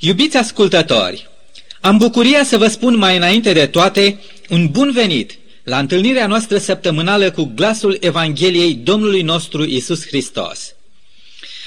Iubiți 0.00 0.36
ascultători, 0.36 1.28
am 1.80 1.96
bucuria 1.96 2.44
să 2.44 2.58
vă 2.58 2.66
spun 2.66 2.96
mai 2.96 3.16
înainte 3.16 3.52
de 3.52 3.66
toate 3.66 4.20
un 4.48 4.68
bun 4.70 4.90
venit 4.92 5.38
la 5.64 5.78
întâlnirea 5.78 6.26
noastră 6.26 6.58
săptămânală 6.58 7.30
cu 7.30 7.52
glasul 7.54 7.96
Evangheliei 8.00 8.74
Domnului 8.74 9.22
nostru 9.22 9.64
Isus 9.64 10.06
Hristos. 10.06 10.74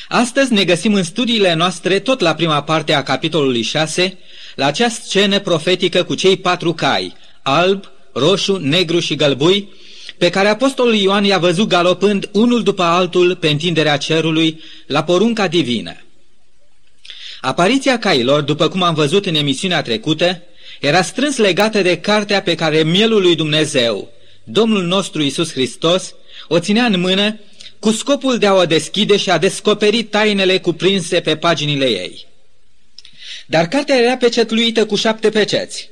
Astăzi 0.07 0.53
ne 0.53 0.63
găsim 0.63 0.93
în 0.93 1.03
studiile 1.03 1.53
noastre, 1.53 1.99
tot 1.99 2.19
la 2.19 2.33
prima 2.33 2.63
parte 2.63 2.93
a 2.93 3.03
capitolului 3.03 3.61
6, 3.61 4.17
la 4.55 4.65
acea 4.65 4.89
scenă 4.89 5.39
profetică 5.39 6.03
cu 6.03 6.15
cei 6.15 6.37
patru 6.37 6.73
cai, 6.73 7.15
alb, 7.41 7.83
roșu, 8.13 8.57
negru 8.57 8.99
și 8.99 9.15
gălbui, 9.15 9.69
pe 10.17 10.29
care 10.29 10.47
apostolul 10.47 10.95
Ioan 10.95 11.23
i-a 11.23 11.37
văzut 11.37 11.67
galopând 11.67 12.29
unul 12.31 12.63
după 12.63 12.83
altul 12.83 13.35
pe 13.35 13.49
întinderea 13.49 13.97
cerului 13.97 14.61
la 14.87 15.03
porunca 15.03 15.47
divină. 15.47 15.95
Apariția 17.41 17.99
cailor, 17.99 18.41
după 18.41 18.67
cum 18.67 18.81
am 18.81 18.93
văzut 18.93 19.25
în 19.25 19.35
emisiunea 19.35 19.81
trecută, 19.81 20.41
era 20.79 21.01
strâns 21.01 21.37
legată 21.37 21.81
de 21.81 21.97
cartea 21.97 22.41
pe 22.41 22.55
care 22.55 22.83
mielul 22.83 23.21
lui 23.21 23.35
Dumnezeu, 23.35 24.11
Domnul 24.43 24.83
nostru 24.83 25.21
Isus 25.21 25.51
Hristos, 25.51 26.13
o 26.47 26.59
ținea 26.59 26.85
în 26.85 26.99
mână 26.99 27.39
cu 27.79 27.91
scopul 27.91 28.37
de 28.37 28.45
a 28.45 28.53
o 28.53 28.65
deschide 28.65 29.17
și 29.17 29.29
a 29.29 29.37
descoperi 29.37 30.03
tainele 30.03 30.59
cuprinse 30.59 31.19
pe 31.19 31.35
paginile 31.35 31.85
ei. 31.85 32.25
Dar 33.45 33.67
cartea 33.67 33.97
era 33.97 34.17
pecetluită 34.17 34.85
cu 34.85 34.95
șapte 34.95 35.29
peceți. 35.29 35.89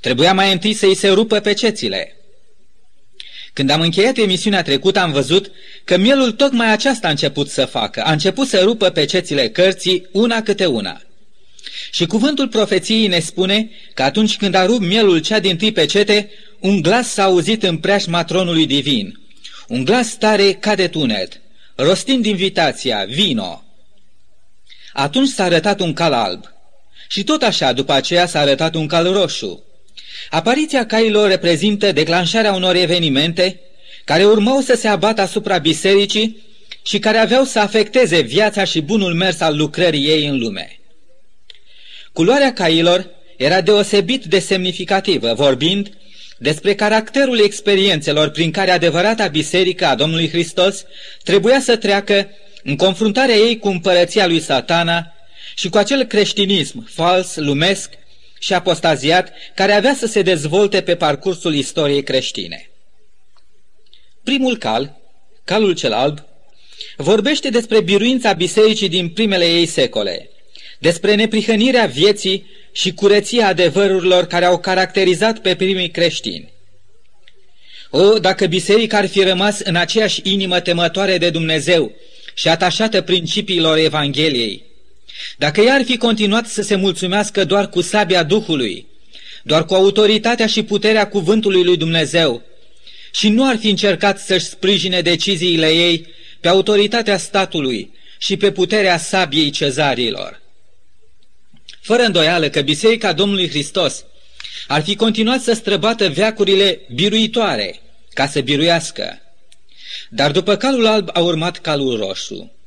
Trebuia 0.00 0.34
mai 0.34 0.52
întâi 0.52 0.74
să-i 0.74 0.94
se 0.94 1.08
rupă 1.08 1.40
pecețile. 1.40 2.19
Când 3.52 3.70
am 3.70 3.80
încheiat 3.80 4.16
emisiunea 4.16 4.62
trecută, 4.62 5.00
am 5.00 5.12
văzut 5.12 5.50
că 5.84 5.96
mielul 5.96 6.32
tocmai 6.32 6.72
aceasta 6.72 7.06
a 7.06 7.10
început 7.10 7.48
să 7.48 7.64
facă. 7.64 8.02
A 8.02 8.12
început 8.12 8.46
să 8.46 8.60
rupă 8.60 8.90
pecețile 8.90 9.48
cărții 9.48 10.06
una 10.12 10.42
câte 10.42 10.66
una. 10.66 11.00
Și 11.90 12.06
cuvântul 12.06 12.48
profeției 12.48 13.06
ne 13.06 13.18
spune 13.18 13.70
că 13.94 14.02
atunci 14.02 14.36
când 14.36 14.54
a 14.54 14.66
rupt 14.66 14.80
mielul 14.80 15.18
cea 15.18 15.38
din 15.38 15.56
tâi 15.56 15.72
pecete, 15.72 16.30
un 16.58 16.82
glas 16.82 17.08
s-a 17.08 17.22
auzit 17.22 17.62
în 17.62 17.76
preajma 17.76 18.24
tronului 18.24 18.66
divin. 18.66 19.20
Un 19.68 19.84
glas 19.84 20.16
tare 20.16 20.52
ca 20.52 20.74
de 20.74 20.88
tunet, 20.88 21.40
rostind 21.74 22.26
invitația, 22.26 23.04
vino. 23.08 23.64
Atunci 24.92 25.28
s-a 25.28 25.44
arătat 25.44 25.80
un 25.80 25.92
cal 25.92 26.12
alb. 26.12 26.44
Și 27.08 27.24
tot 27.24 27.42
așa, 27.42 27.72
după 27.72 27.92
aceea 27.92 28.26
s-a 28.26 28.40
arătat 28.40 28.74
un 28.74 28.86
cal 28.86 29.12
roșu. 29.12 29.64
Apariția 30.30 30.86
cailor 30.86 31.28
reprezintă 31.28 31.92
declanșarea 31.92 32.52
unor 32.52 32.74
evenimente 32.74 33.60
care 34.04 34.24
urmau 34.24 34.60
să 34.60 34.74
se 34.74 34.88
abată 34.88 35.20
asupra 35.20 35.58
bisericii 35.58 36.48
și 36.82 36.98
care 36.98 37.18
aveau 37.18 37.44
să 37.44 37.58
afecteze 37.58 38.20
viața 38.20 38.64
și 38.64 38.80
bunul 38.80 39.14
mers 39.14 39.40
al 39.40 39.56
lucrării 39.56 40.06
ei 40.08 40.26
în 40.26 40.38
lume. 40.38 40.80
Culoarea 42.12 42.52
cailor 42.52 43.10
era 43.36 43.60
deosebit 43.60 44.24
de 44.24 44.38
semnificativă, 44.38 45.34
vorbind 45.34 45.90
despre 46.38 46.74
caracterul 46.74 47.40
experiențelor 47.40 48.28
prin 48.28 48.50
care 48.50 48.70
adevărata 48.70 49.26
biserică 49.26 49.86
a 49.86 49.94
Domnului 49.94 50.28
Hristos 50.28 50.84
trebuia 51.24 51.60
să 51.60 51.76
treacă 51.76 52.28
în 52.62 52.76
confruntarea 52.76 53.34
ei 53.34 53.58
cu 53.58 53.68
împărăția 53.68 54.26
lui 54.26 54.40
satana 54.40 55.14
și 55.54 55.68
cu 55.68 55.78
acel 55.78 56.04
creștinism 56.04 56.88
fals, 56.92 57.36
lumesc 57.36 57.90
și 58.42 58.52
apostaziat 58.52 59.32
care 59.54 59.72
avea 59.72 59.94
să 59.94 60.06
se 60.06 60.22
dezvolte 60.22 60.80
pe 60.80 60.96
parcursul 60.96 61.54
istoriei 61.54 62.02
creștine. 62.02 62.70
Primul 64.24 64.56
cal, 64.56 65.00
calul 65.44 65.74
cel 65.74 65.92
alb, 65.92 66.18
vorbește 66.96 67.48
despre 67.48 67.80
biruința 67.80 68.32
bisericii 68.32 68.88
din 68.88 69.08
primele 69.08 69.44
ei 69.44 69.66
secole, 69.66 70.30
despre 70.78 71.14
neprihănirea 71.14 71.86
vieții 71.86 72.46
și 72.72 72.94
curăția 72.94 73.46
adevărurilor 73.46 74.26
care 74.26 74.44
au 74.44 74.58
caracterizat 74.58 75.38
pe 75.38 75.54
primii 75.54 75.90
creștini. 75.90 76.52
O, 77.90 78.18
dacă 78.18 78.46
biserica 78.46 78.96
ar 78.96 79.06
fi 79.06 79.22
rămas 79.22 79.60
în 79.60 79.76
aceeași 79.76 80.20
inimă 80.24 80.60
temătoare 80.60 81.18
de 81.18 81.30
Dumnezeu 81.30 81.92
și 82.34 82.48
atașată 82.48 83.02
principiilor 83.02 83.78
Evangheliei, 83.78 84.69
dacă 85.40 85.60
ea 85.60 85.74
ar 85.74 85.84
fi 85.84 85.96
continuat 85.96 86.46
să 86.46 86.62
se 86.62 86.74
mulțumească 86.74 87.44
doar 87.44 87.68
cu 87.68 87.80
sabia 87.80 88.22
Duhului, 88.22 88.86
doar 89.42 89.64
cu 89.64 89.74
autoritatea 89.74 90.46
și 90.46 90.62
puterea 90.62 91.08
cuvântului 91.08 91.64
lui 91.64 91.76
Dumnezeu, 91.76 92.42
și 93.12 93.28
nu 93.28 93.48
ar 93.48 93.56
fi 93.56 93.68
încercat 93.68 94.18
să-și 94.18 94.44
sprijine 94.44 95.00
deciziile 95.00 95.68
ei 95.68 96.06
pe 96.40 96.48
autoritatea 96.48 97.18
statului 97.18 97.92
și 98.18 98.36
pe 98.36 98.52
puterea 98.52 98.98
sabiei 98.98 99.50
cezarilor. 99.50 100.40
Fără 101.80 102.02
îndoială 102.02 102.48
că 102.48 102.60
Biserica 102.60 103.12
Domnului 103.12 103.48
Hristos 103.48 104.04
ar 104.66 104.82
fi 104.82 104.96
continuat 104.96 105.40
să 105.40 105.52
străbată 105.52 106.08
veacurile 106.08 106.80
biruitoare 106.94 107.80
ca 108.14 108.26
să 108.26 108.40
biruiască. 108.40 109.18
Dar 110.10 110.30
după 110.30 110.56
calul 110.56 110.86
alb 110.86 111.08
a 111.12 111.20
urmat 111.20 111.58
calul 111.58 111.96
roșu. 111.96 112.59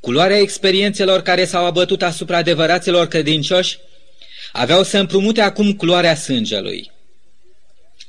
Culoarea 0.00 0.38
experiențelor 0.38 1.22
care 1.22 1.44
s-au 1.44 1.64
abătut 1.64 2.02
asupra 2.02 2.36
adevăraților 2.36 3.06
credincioși 3.06 3.78
aveau 4.52 4.82
să 4.82 4.98
împrumute 4.98 5.40
acum 5.40 5.72
culoarea 5.74 6.14
sângelui. 6.14 6.90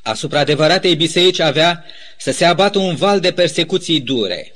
Asupra 0.02 0.40
adevăratei 0.40 0.96
biserici 0.96 1.40
avea 1.40 1.86
să 2.18 2.32
se 2.32 2.46
abată 2.46 2.80
un 2.80 2.96
val 2.96 3.20
de 3.20 3.32
persecuții 3.32 4.02
dure. 4.02 4.54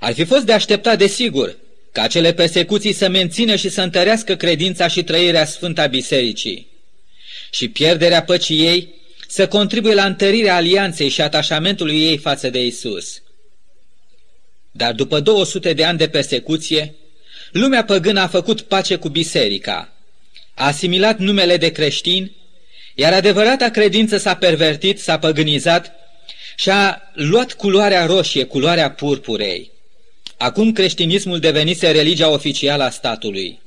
Ar 0.00 0.12
fi 0.12 0.24
fost 0.24 0.44
de 0.44 0.52
așteptat, 0.52 0.98
desigur, 0.98 1.56
ca 1.92 2.02
acele 2.02 2.32
persecuții 2.32 2.92
să 2.92 3.08
mențină 3.08 3.56
și 3.56 3.68
să 3.68 3.82
întărească 3.82 4.36
credința 4.36 4.88
și 4.88 5.02
trăirea 5.02 5.44
sfântă 5.44 5.80
a 5.80 5.86
bisericii 5.86 6.68
și 7.50 7.68
pierderea 7.68 8.22
păcii 8.22 8.66
ei 8.66 8.94
să 9.28 9.48
contribuie 9.48 9.94
la 9.94 10.04
întărirea 10.04 10.54
alianței 10.54 11.08
și 11.08 11.20
atașamentului 11.20 12.02
ei 12.02 12.16
față 12.16 12.50
de 12.50 12.64
Isus. 12.64 13.22
Dar 14.78 14.92
după 14.92 15.20
200 15.20 15.72
de 15.72 15.84
ani 15.84 15.98
de 15.98 16.08
persecuție, 16.08 16.94
lumea 17.52 17.84
păgână 17.84 18.20
a 18.20 18.26
făcut 18.26 18.60
pace 18.60 18.96
cu 18.96 19.08
biserica, 19.08 19.92
a 20.54 20.66
asimilat 20.66 21.18
numele 21.18 21.56
de 21.56 21.68
creștin, 21.68 22.32
iar 22.94 23.12
adevărata 23.12 23.68
credință 23.68 24.16
s-a 24.16 24.34
pervertit, 24.34 25.00
s-a 25.00 25.18
păgânizat 25.18 25.92
și 26.56 26.70
a 26.70 27.02
luat 27.12 27.52
culoarea 27.52 28.06
roșie, 28.06 28.44
culoarea 28.44 28.90
purpurei. 28.90 29.70
Acum 30.36 30.72
creștinismul 30.72 31.38
devenise 31.38 31.90
religia 31.90 32.28
oficială 32.30 32.84
a 32.84 32.90
statului. 32.90 33.60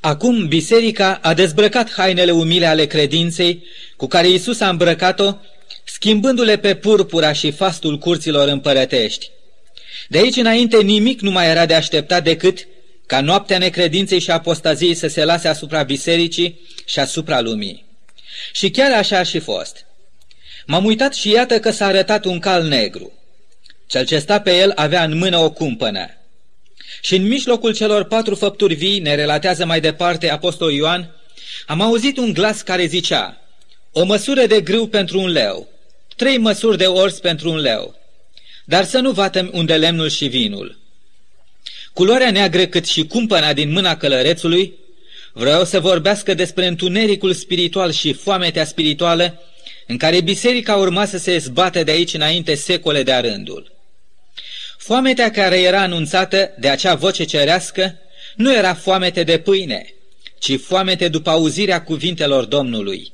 Acum 0.00 0.46
biserica 0.46 1.18
a 1.22 1.34
dezbrăcat 1.34 1.92
hainele 1.92 2.30
umile 2.30 2.66
ale 2.66 2.86
credinței 2.86 3.64
cu 3.96 4.06
care 4.06 4.28
Isus 4.28 4.60
a 4.60 4.68
îmbrăcat-o, 4.68 5.34
schimbându-le 5.84 6.58
pe 6.58 6.74
purpura 6.74 7.32
și 7.32 7.50
fastul 7.50 7.98
curților 7.98 8.48
împărătești. 8.48 9.30
De 10.08 10.18
aici 10.18 10.36
înainte 10.36 10.82
nimic 10.82 11.20
nu 11.20 11.30
mai 11.30 11.48
era 11.48 11.66
de 11.66 11.74
așteptat 11.74 12.24
decât 12.24 12.66
ca 13.06 13.20
noaptea 13.20 13.58
necredinței 13.58 14.18
și 14.18 14.30
apostaziei 14.30 14.94
să 14.94 15.06
se 15.06 15.24
lase 15.24 15.48
asupra 15.48 15.82
bisericii 15.82 16.60
și 16.84 16.98
asupra 16.98 17.40
lumii. 17.40 17.84
Și 18.52 18.70
chiar 18.70 18.92
așa 18.92 19.18
a 19.18 19.22
și 19.22 19.38
fost. 19.38 19.86
M-am 20.66 20.84
uitat 20.84 21.14
și 21.14 21.30
iată 21.30 21.60
că 21.60 21.70
s-a 21.70 21.86
arătat 21.86 22.24
un 22.24 22.38
cal 22.38 22.62
negru. 22.64 23.12
Cel 23.86 24.06
ce 24.06 24.18
sta 24.18 24.40
pe 24.40 24.56
el 24.56 24.72
avea 24.74 25.04
în 25.04 25.18
mână 25.18 25.38
o 25.38 25.50
cumpănă. 25.50 26.10
Și 27.00 27.16
în 27.16 27.26
mijlocul 27.26 27.74
celor 27.74 28.04
patru 28.04 28.34
făpturi 28.34 28.74
vii, 28.74 28.98
ne 28.98 29.14
relatează 29.14 29.64
mai 29.64 29.80
departe 29.80 30.30
Apostol 30.30 30.72
Ioan, 30.72 31.14
am 31.66 31.80
auzit 31.80 32.16
un 32.16 32.32
glas 32.32 32.62
care 32.62 32.86
zicea, 32.86 33.40
o 33.92 34.04
măsură 34.04 34.46
de 34.46 34.60
grâu 34.60 34.86
pentru 34.86 35.20
un 35.20 35.28
leu, 35.28 35.68
trei 36.16 36.38
măsuri 36.38 36.76
de 36.76 36.86
ors 36.86 37.18
pentru 37.18 37.50
un 37.50 37.56
leu, 37.56 37.97
dar 38.68 38.84
să 38.84 38.98
nu 38.98 39.10
vatem 39.10 39.50
unde 39.52 39.76
lemnul 39.76 40.08
și 40.08 40.26
vinul. 40.26 40.78
Culoarea 41.92 42.30
neagră 42.30 42.66
cât 42.66 42.86
și 42.86 43.06
cumpăna 43.06 43.52
din 43.52 43.72
mâna 43.72 43.96
călărețului 43.96 44.74
vreau 45.32 45.64
să 45.64 45.80
vorbească 45.80 46.34
despre 46.34 46.66
întunericul 46.66 47.32
spiritual 47.32 47.92
și 47.92 48.12
foametea 48.12 48.64
spirituală 48.64 49.42
în 49.86 49.96
care 49.96 50.20
biserica 50.20 50.76
urma 50.76 51.04
să 51.04 51.18
se 51.18 51.38
zbate 51.38 51.82
de 51.82 51.90
aici 51.90 52.14
înainte 52.14 52.54
secole 52.54 53.02
de 53.02 53.12
rândul. 53.12 53.72
Foametea 54.78 55.30
care 55.30 55.60
era 55.60 55.80
anunțată 55.80 56.50
de 56.58 56.68
acea 56.68 56.94
voce 56.94 57.24
cerească 57.24 57.98
nu 58.36 58.54
era 58.54 58.74
foamete 58.74 59.22
de 59.22 59.38
pâine, 59.38 59.94
ci 60.38 60.60
foamete 60.60 61.08
după 61.08 61.30
auzirea 61.30 61.82
cuvintelor 61.82 62.44
Domnului. 62.44 63.12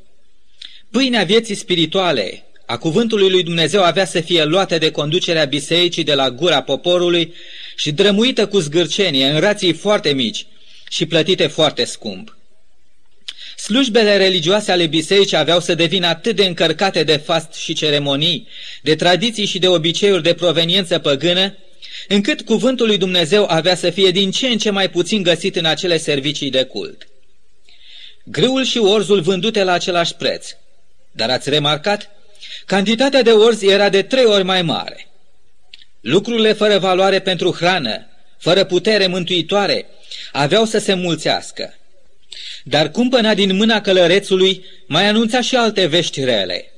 Pâinea 0.90 1.24
vieții 1.24 1.54
spirituale, 1.54 2.44
a 2.66 2.76
cuvântului 2.76 3.30
lui 3.30 3.42
Dumnezeu 3.42 3.82
avea 3.82 4.04
să 4.04 4.20
fie 4.20 4.44
luată 4.44 4.78
de 4.78 4.90
conducerea 4.90 5.44
bisericii 5.44 6.04
de 6.04 6.14
la 6.14 6.30
gura 6.30 6.62
poporului 6.62 7.34
și 7.76 7.92
drămuită 7.92 8.46
cu 8.46 8.58
zgârcenie 8.58 9.26
în 9.26 9.40
rații 9.40 9.72
foarte 9.72 10.12
mici 10.12 10.46
și 10.88 11.06
plătite 11.06 11.46
foarte 11.46 11.84
scump. 11.84 12.36
Slujbele 13.56 14.16
religioase 14.16 14.72
ale 14.72 14.86
bisericii 14.86 15.36
aveau 15.36 15.60
să 15.60 15.74
devină 15.74 16.06
atât 16.06 16.36
de 16.36 16.44
încărcate 16.44 17.02
de 17.02 17.16
fast 17.16 17.54
și 17.54 17.72
ceremonii, 17.72 18.48
de 18.82 18.94
tradiții 18.94 19.46
și 19.46 19.58
de 19.58 19.68
obiceiuri 19.68 20.22
de 20.22 20.34
proveniență 20.34 20.98
păgână, 20.98 21.56
încât 22.08 22.42
cuvântul 22.42 22.86
lui 22.86 22.98
Dumnezeu 22.98 23.46
avea 23.48 23.74
să 23.74 23.90
fie 23.90 24.10
din 24.10 24.30
ce 24.30 24.46
în 24.46 24.58
ce 24.58 24.70
mai 24.70 24.90
puțin 24.90 25.22
găsit 25.22 25.56
în 25.56 25.64
acele 25.64 25.98
servicii 25.98 26.50
de 26.50 26.64
cult. 26.64 27.08
grâul 28.24 28.64
și 28.64 28.78
orzul 28.78 29.20
vândute 29.20 29.62
la 29.64 29.72
același 29.72 30.14
preț. 30.14 30.46
Dar 31.10 31.30
ați 31.30 31.50
remarcat? 31.50 32.10
Cantitatea 32.66 33.22
de 33.22 33.30
orz 33.30 33.62
era 33.62 33.88
de 33.88 34.02
trei 34.02 34.24
ori 34.24 34.44
mai 34.44 34.62
mare. 34.62 35.08
Lucrurile 36.00 36.52
fără 36.52 36.78
valoare 36.78 37.20
pentru 37.20 37.52
hrană, 37.52 38.06
fără 38.38 38.64
putere 38.64 39.06
mântuitoare, 39.06 39.86
aveau 40.32 40.64
să 40.64 40.78
se 40.78 40.94
mulțească. 40.94 41.74
Dar 42.64 42.90
cumpăna 42.90 43.34
din 43.34 43.56
mâna 43.56 43.80
călărețului 43.80 44.64
mai 44.86 45.06
anunța 45.06 45.40
și 45.40 45.56
alte 45.56 45.86
vești 45.86 46.24
rele. 46.24 46.72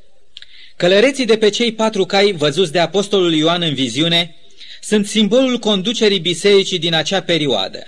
Călăreții 0.76 1.24
de 1.24 1.38
pe 1.38 1.48
cei 1.48 1.72
patru 1.72 2.04
cai 2.04 2.32
văzuți 2.32 2.72
de 2.72 2.78
apostolul 2.78 3.34
Ioan 3.34 3.62
în 3.62 3.74
viziune 3.74 4.36
sunt 4.80 5.06
simbolul 5.06 5.58
conducerii 5.58 6.18
bisericii 6.18 6.78
din 6.78 6.94
acea 6.94 7.22
perioadă. 7.22 7.86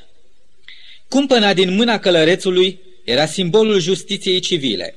Cumpăna 1.08 1.54
din 1.54 1.75
mâna 1.75 1.98
călărețului 1.98 2.80
era 3.04 3.26
simbolul 3.26 3.80
justiției 3.80 4.40
civile. 4.40 4.94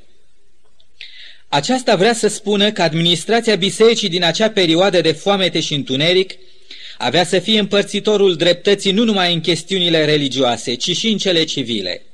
Aceasta 1.54 1.96
vrea 1.96 2.14
să 2.14 2.28
spună 2.28 2.72
că 2.72 2.82
administrația 2.82 3.56
bisericii 3.56 4.10
din 4.10 4.24
acea 4.24 4.50
perioadă 4.50 5.02
de 5.02 5.12
foamete 5.12 5.60
și 5.60 5.74
întuneric 5.74 6.34
avea 6.98 7.26
să 7.26 7.40
fie 7.40 7.60
împărțitorul 7.60 8.36
dreptății 8.36 8.92
nu 8.92 9.04
numai 9.04 9.34
în 9.34 9.42
chestiunile 9.42 10.06
religioase, 10.06 10.74
ci 10.74 10.98
și 10.98 11.08
în 11.08 11.18
cele 11.18 11.44
civile. 11.44 12.06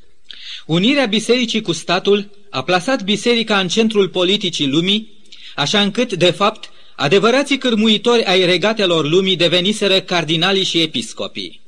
Unirea 0.65 1.05
bisericii 1.05 1.61
cu 1.61 1.71
statul 1.71 2.29
a 2.49 2.63
plasat 2.63 3.03
biserica 3.03 3.59
în 3.59 3.67
centrul 3.67 4.09
politicii 4.09 4.67
lumii, 4.67 5.13
așa 5.55 5.81
încât, 5.81 6.13
de 6.13 6.31
fapt, 6.31 6.69
adevărații 6.95 7.57
cârmuitori 7.57 8.23
ai 8.23 8.45
regatelor 8.45 9.05
lumii 9.05 9.35
deveniseră 9.35 10.01
cardinalii 10.01 10.63
și 10.63 10.81
episcopii. 10.81 11.61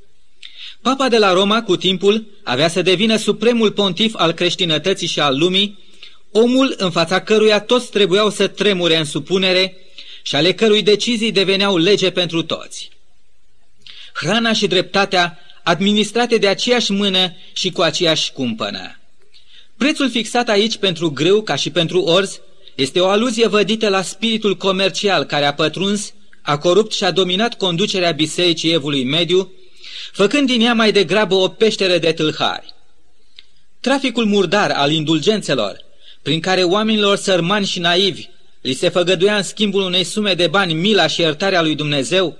Papa 0.81 1.09
de 1.09 1.17
la 1.17 1.33
Roma, 1.33 1.63
cu 1.63 1.75
timpul, 1.75 2.25
avea 2.43 2.67
să 2.67 2.81
devină 2.81 3.15
supremul 3.15 3.71
pontif 3.71 4.13
al 4.17 4.31
creștinătății 4.31 5.07
și 5.07 5.19
al 5.19 5.37
lumii, 5.37 5.87
omul 6.31 6.73
în 6.77 6.91
fața 6.91 7.21
căruia 7.21 7.59
toți 7.59 7.89
trebuiau 7.89 8.29
să 8.29 8.47
tremure 8.47 8.97
în 8.97 9.05
supunere 9.05 9.77
și 10.21 10.35
ale 10.35 10.53
cărui 10.53 10.81
decizii 10.81 11.31
deveneau 11.31 11.77
lege 11.77 12.11
pentru 12.11 12.43
toți. 12.43 12.89
Hrana 14.13 14.53
și 14.53 14.67
dreptatea 14.67 15.39
administrate 15.63 16.37
de 16.37 16.47
aceeași 16.47 16.91
mână 16.91 17.33
și 17.53 17.71
cu 17.71 17.81
aceeași 17.81 18.31
cumpănă. 18.31 18.99
Prețul 19.77 20.09
fixat 20.09 20.49
aici 20.49 20.77
pentru 20.77 21.11
grâu 21.11 21.41
ca 21.41 21.55
și 21.55 21.69
pentru 21.69 22.01
orz 22.01 22.39
este 22.75 22.99
o 22.99 23.07
aluzie 23.07 23.47
vădită 23.47 23.89
la 23.89 24.01
spiritul 24.01 24.57
comercial 24.57 25.23
care 25.23 25.45
a 25.45 25.53
pătruns, 25.53 26.13
a 26.41 26.57
corupt 26.57 26.91
și 26.91 27.03
a 27.03 27.11
dominat 27.11 27.57
conducerea 27.57 28.11
Bisericii 28.11 28.71
Evului 28.71 29.03
Mediu, 29.03 29.51
făcând 30.11 30.47
din 30.47 30.61
ea 30.61 30.73
mai 30.73 30.91
degrabă 30.91 31.35
o 31.35 31.47
peșteră 31.47 31.97
de 31.97 32.11
tâlhari. 32.11 32.73
Traficul 33.79 34.25
murdar 34.25 34.71
al 34.71 34.91
indulgențelor, 34.91 35.85
prin 36.21 36.39
care 36.39 36.63
oamenilor 36.63 37.17
sărmani 37.17 37.65
și 37.65 37.79
naivi 37.79 38.29
li 38.61 38.73
se 38.73 38.89
făgăduia 38.89 39.35
în 39.35 39.43
schimbul 39.43 39.81
unei 39.81 40.03
sume 40.03 40.33
de 40.33 40.47
bani 40.47 40.73
mila 40.73 41.07
și 41.07 41.21
iertarea 41.21 41.61
lui 41.61 41.75
Dumnezeu, 41.75 42.37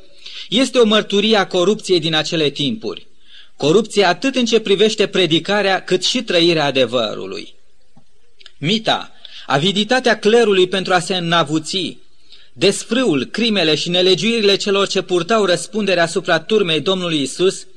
este 0.50 0.78
o 0.78 0.86
mărturie 0.86 1.38
a 1.38 1.48
corupției 1.48 2.00
din 2.00 2.16
acele 2.16 2.50
timpuri. 2.50 3.08
Corupție 3.58 4.04
atât 4.04 4.36
în 4.36 4.46
ce 4.46 4.60
privește 4.60 5.08
predicarea, 5.08 5.84
cât 5.84 6.04
și 6.04 6.24
trăirea 6.24 6.66
adevărului. 6.66 7.54
Mita, 8.58 9.12
aviditatea 9.46 10.20
clerului 10.20 10.68
pentru 10.68 10.94
a 10.94 11.00
se 11.00 11.16
înnavuți, 11.16 11.98
desfrâul, 12.54 13.26
crimele 13.26 13.76
și 13.76 13.90
nelegiuirile 13.90 14.56
celor 14.56 14.88
ce 14.88 15.02
purtau 15.02 15.46
răspunderea 15.46 16.04
asupra 16.04 16.40
turmei 16.40 16.80
Domnului 16.80 17.22
Isus, 17.22 17.68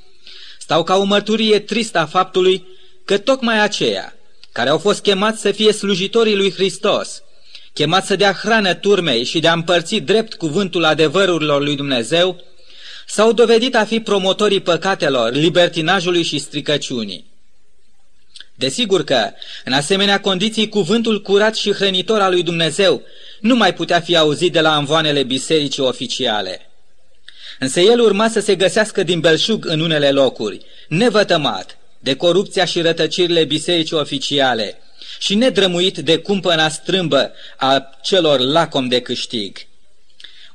stau 0.59 0.83
ca 0.83 0.97
o 0.97 1.05
mărturie 1.05 1.59
tristă 1.59 1.99
a 1.99 2.07
faptului 2.07 2.67
că 3.05 3.19
tocmai 3.19 3.63
aceia, 3.63 4.17
care 4.53 4.71
au 4.71 4.79
fost 4.79 5.03
chemați 5.03 5.41
să 5.41 5.51
fie 5.51 5.73
slujitorii 5.73 6.37
lui 6.37 6.53
Hristos, 6.53 7.23
chemați 7.73 8.07
să 8.07 8.17
dea 8.17 8.33
hrană 8.33 8.75
turmei 8.75 9.25
și 9.25 9.41
de 9.41 9.49
a 9.49 9.53
împărți 9.53 9.95
drept 9.97 10.35
cuvântul 10.35 10.85
adevărurilor 10.85 11.63
lui 11.63 11.77
Dumnezeu, 11.77 12.45
s-au 13.07 13.33
dovedit 13.33 13.75
a 13.75 13.85
fi 13.85 14.01
promotorii 14.01 14.61
păcatelor, 14.61 15.33
libertinajului 15.33 16.23
și 16.23 16.39
stricăciunii. 16.39 17.31
Desigur 18.55 19.05
că, 19.05 19.31
în 19.65 19.73
asemenea 19.73 20.21
condiții, 20.21 20.69
cuvântul 20.69 21.23
curat 21.23 21.57
și 21.57 21.73
hrănitor 21.73 22.21
al 22.21 22.33
lui 22.33 22.43
Dumnezeu 22.43 23.03
nu 23.41 23.57
mai 23.57 23.75
putea 23.75 24.01
fi 24.01 24.17
auzit 24.17 24.53
de 24.53 24.61
la 24.61 24.75
anvoanele 24.75 25.23
bisericii 25.23 25.83
oficiale. 25.83 26.71
Însă 27.59 27.81
el 27.81 28.01
urma 28.01 28.29
să 28.29 28.41
se 28.41 28.55
găsească 28.55 29.03
din 29.03 29.21
belșug 29.21 29.67
în 29.67 29.81
unele 29.81 30.11
locuri, 30.11 30.61
nevătămat 30.89 31.77
de 32.03 32.17
corupția 32.17 32.65
și 32.65 32.81
rătăcirile 32.81 33.45
bisericii 33.45 33.97
oficiale 33.97 34.79
și 35.19 35.35
nedrămuit 35.35 35.99
de 35.99 36.17
cumpăna 36.17 36.69
strâmbă 36.69 37.33
a 37.57 37.99
celor 38.03 38.41
lacom 38.41 38.89
de 38.89 39.01
câștig 39.01 39.57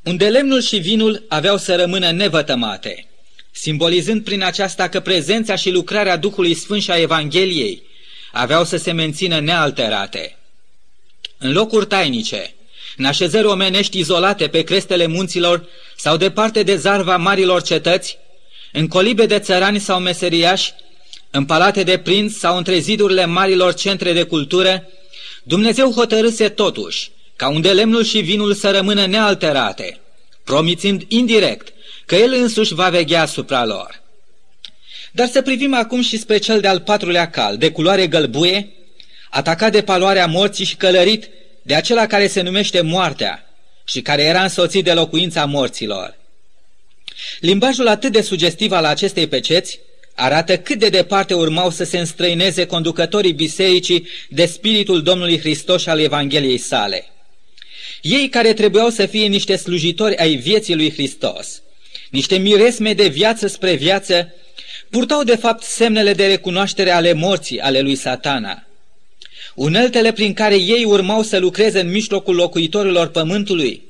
unde 0.07 0.29
lemnul 0.29 0.61
și 0.61 0.77
vinul 0.77 1.25
aveau 1.27 1.57
să 1.57 1.75
rămână 1.75 2.11
nevătămate, 2.11 3.05
simbolizând 3.51 4.23
prin 4.23 4.43
aceasta 4.43 4.89
că 4.89 4.99
prezența 4.99 5.55
și 5.55 5.69
lucrarea 5.69 6.17
Duhului 6.17 6.53
Sfânt 6.53 6.81
și 6.81 6.91
a 6.91 6.95
Evangheliei 6.95 7.83
aveau 8.31 8.63
să 8.63 8.77
se 8.77 8.91
mențină 8.91 9.39
nealterate. 9.39 10.37
În 11.37 11.51
locuri 11.51 11.85
tainice, 11.85 12.53
în 12.97 13.05
așezări 13.05 13.45
omenești 13.45 13.99
izolate 13.99 14.47
pe 14.47 14.61
crestele 14.61 15.07
munților 15.07 15.67
sau 15.97 16.17
departe 16.17 16.63
de 16.63 16.75
zarva 16.75 17.17
marilor 17.17 17.61
cetăți, 17.61 18.17
în 18.71 18.87
colibe 18.87 19.25
de 19.25 19.39
țărani 19.39 19.79
sau 19.79 19.99
meseriași, 19.99 20.73
în 21.31 21.45
palate 21.45 21.83
de 21.83 21.97
prinț 21.97 22.33
sau 22.33 22.57
între 22.57 22.77
zidurile 22.77 23.25
marilor 23.25 23.73
centre 23.73 24.13
de 24.13 24.23
cultură, 24.23 24.87
Dumnezeu 25.43 25.91
hotărâse 25.91 26.49
totuși 26.49 27.11
ca 27.35 27.49
unde 27.49 27.71
lemnul 27.71 28.03
și 28.03 28.19
vinul 28.19 28.53
să 28.53 28.71
rămână 28.71 29.05
nealterate, 29.05 29.99
promițând 30.43 31.03
indirect 31.07 31.73
că 32.05 32.15
el 32.15 32.33
însuși 32.33 32.73
va 32.73 32.89
veghea 32.89 33.21
asupra 33.21 33.65
lor. 33.65 34.01
Dar 35.11 35.27
să 35.27 35.41
privim 35.41 35.73
acum 35.73 36.01
și 36.01 36.17
spre 36.17 36.37
cel 36.37 36.61
de-al 36.61 36.79
patrulea 36.79 37.29
cal, 37.29 37.57
de 37.57 37.71
culoare 37.71 38.07
gălbuie, 38.07 38.73
atacat 39.29 39.71
de 39.71 39.81
paloarea 39.81 40.25
morții 40.25 40.65
și 40.65 40.75
călărit 40.75 41.29
de 41.61 41.75
acela 41.75 42.07
care 42.07 42.27
se 42.27 42.41
numește 42.41 42.81
moartea 42.81 43.55
și 43.85 44.01
care 44.01 44.23
era 44.23 44.43
însoțit 44.43 44.83
de 44.83 44.93
locuința 44.93 45.45
morților. 45.45 46.17
Limbajul 47.39 47.87
atât 47.87 48.11
de 48.11 48.21
sugestiv 48.21 48.71
al 48.71 48.85
acestei 48.85 49.27
peceți 49.27 49.79
arată 50.17 50.57
cât 50.57 50.79
de 50.79 50.89
departe 50.89 51.33
urmau 51.33 51.69
să 51.69 51.83
se 51.83 51.97
înstrăineze 51.97 52.65
conducătorii 52.65 53.33
bisericii 53.33 54.07
de 54.29 54.45
spiritul 54.45 55.03
Domnului 55.03 55.39
Hristos 55.39 55.81
și 55.81 55.89
al 55.89 55.99
Evangheliei 55.99 56.57
sale– 56.57 57.05
ei 58.01 58.29
care 58.29 58.53
trebuiau 58.53 58.89
să 58.89 59.05
fie 59.05 59.27
niște 59.27 59.55
slujitori 59.55 60.17
ai 60.17 60.35
vieții 60.35 60.75
lui 60.75 60.91
Hristos, 60.91 61.61
niște 62.09 62.37
miresme 62.37 62.93
de 62.93 63.07
viață 63.07 63.47
spre 63.47 63.73
viață, 63.73 64.33
purtau 64.89 65.23
de 65.23 65.35
fapt 65.35 65.63
semnele 65.63 66.13
de 66.13 66.27
recunoaștere 66.27 66.91
ale 66.91 67.13
morții 67.13 67.59
ale 67.59 67.79
lui 67.79 67.95
satana. 67.95 68.67
Uneltele 69.55 70.11
prin 70.11 70.33
care 70.33 70.55
ei 70.55 70.83
urmau 70.83 71.21
să 71.21 71.37
lucreze 71.37 71.79
în 71.79 71.91
mijlocul 71.91 72.35
locuitorilor 72.35 73.07
pământului 73.07 73.81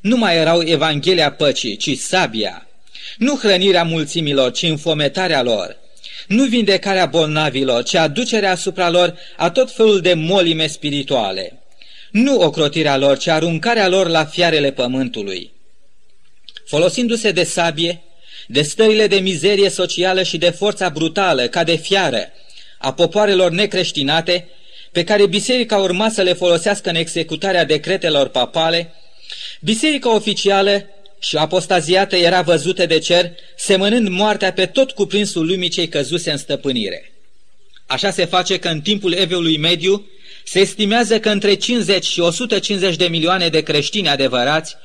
nu 0.00 0.16
mai 0.16 0.36
erau 0.36 0.62
Evanghelia 0.62 1.32
păcii, 1.32 1.76
ci 1.76 1.98
sabia, 1.98 2.68
nu 3.16 3.36
hrănirea 3.36 3.82
mulțimilor, 3.82 4.52
ci 4.52 4.62
înfometarea 4.62 5.42
lor, 5.42 5.76
nu 6.26 6.44
vindecarea 6.44 7.06
bolnavilor, 7.06 7.82
ci 7.82 7.94
aducerea 7.94 8.50
asupra 8.50 8.90
lor 8.90 9.18
a 9.36 9.50
tot 9.50 9.72
felul 9.72 10.00
de 10.00 10.14
molime 10.14 10.66
spirituale 10.66 11.60
nu 12.10 12.40
ocrotirea 12.40 12.96
lor, 12.96 13.18
ci 13.18 13.26
aruncarea 13.26 13.88
lor 13.88 14.08
la 14.08 14.24
fiarele 14.24 14.72
pământului. 14.72 15.52
Folosindu-se 16.66 17.30
de 17.30 17.44
sabie, 17.44 18.02
de 18.46 18.62
stările 18.62 19.06
de 19.06 19.16
mizerie 19.16 19.68
socială 19.68 20.22
și 20.22 20.38
de 20.38 20.50
forța 20.50 20.88
brutală, 20.88 21.46
ca 21.46 21.64
de 21.64 21.76
fiară, 21.76 22.32
a 22.78 22.92
popoarelor 22.92 23.50
necreștinate, 23.50 24.48
pe 24.92 25.04
care 25.04 25.26
biserica 25.26 25.76
urma 25.76 26.08
să 26.08 26.22
le 26.22 26.32
folosească 26.32 26.88
în 26.88 26.94
executarea 26.94 27.64
decretelor 27.64 28.28
papale, 28.28 28.94
biserica 29.60 30.14
oficială 30.14 30.86
și 31.20 31.36
apostaziată 31.36 32.16
era 32.16 32.42
văzută 32.42 32.86
de 32.86 32.98
cer, 32.98 33.30
semănând 33.56 34.08
moartea 34.08 34.52
pe 34.52 34.66
tot 34.66 34.90
cuprinsul 34.90 35.46
lumii 35.46 35.68
cei 35.68 35.88
căzuse 35.88 36.30
în 36.30 36.36
stăpânire. 36.36 37.12
Așa 37.86 38.10
se 38.10 38.24
face 38.24 38.58
că 38.58 38.68
în 38.68 38.80
timpul 38.80 39.12
Eveului 39.12 39.58
Mediu, 39.58 40.06
se 40.44 40.60
estimează 40.60 41.20
că 41.20 41.30
între 41.30 41.54
50 41.54 42.04
și 42.04 42.20
150 42.20 42.96
de 42.96 43.06
milioane 43.06 43.48
de 43.48 43.60
creștini 43.60 44.08
adevărați 44.08 44.76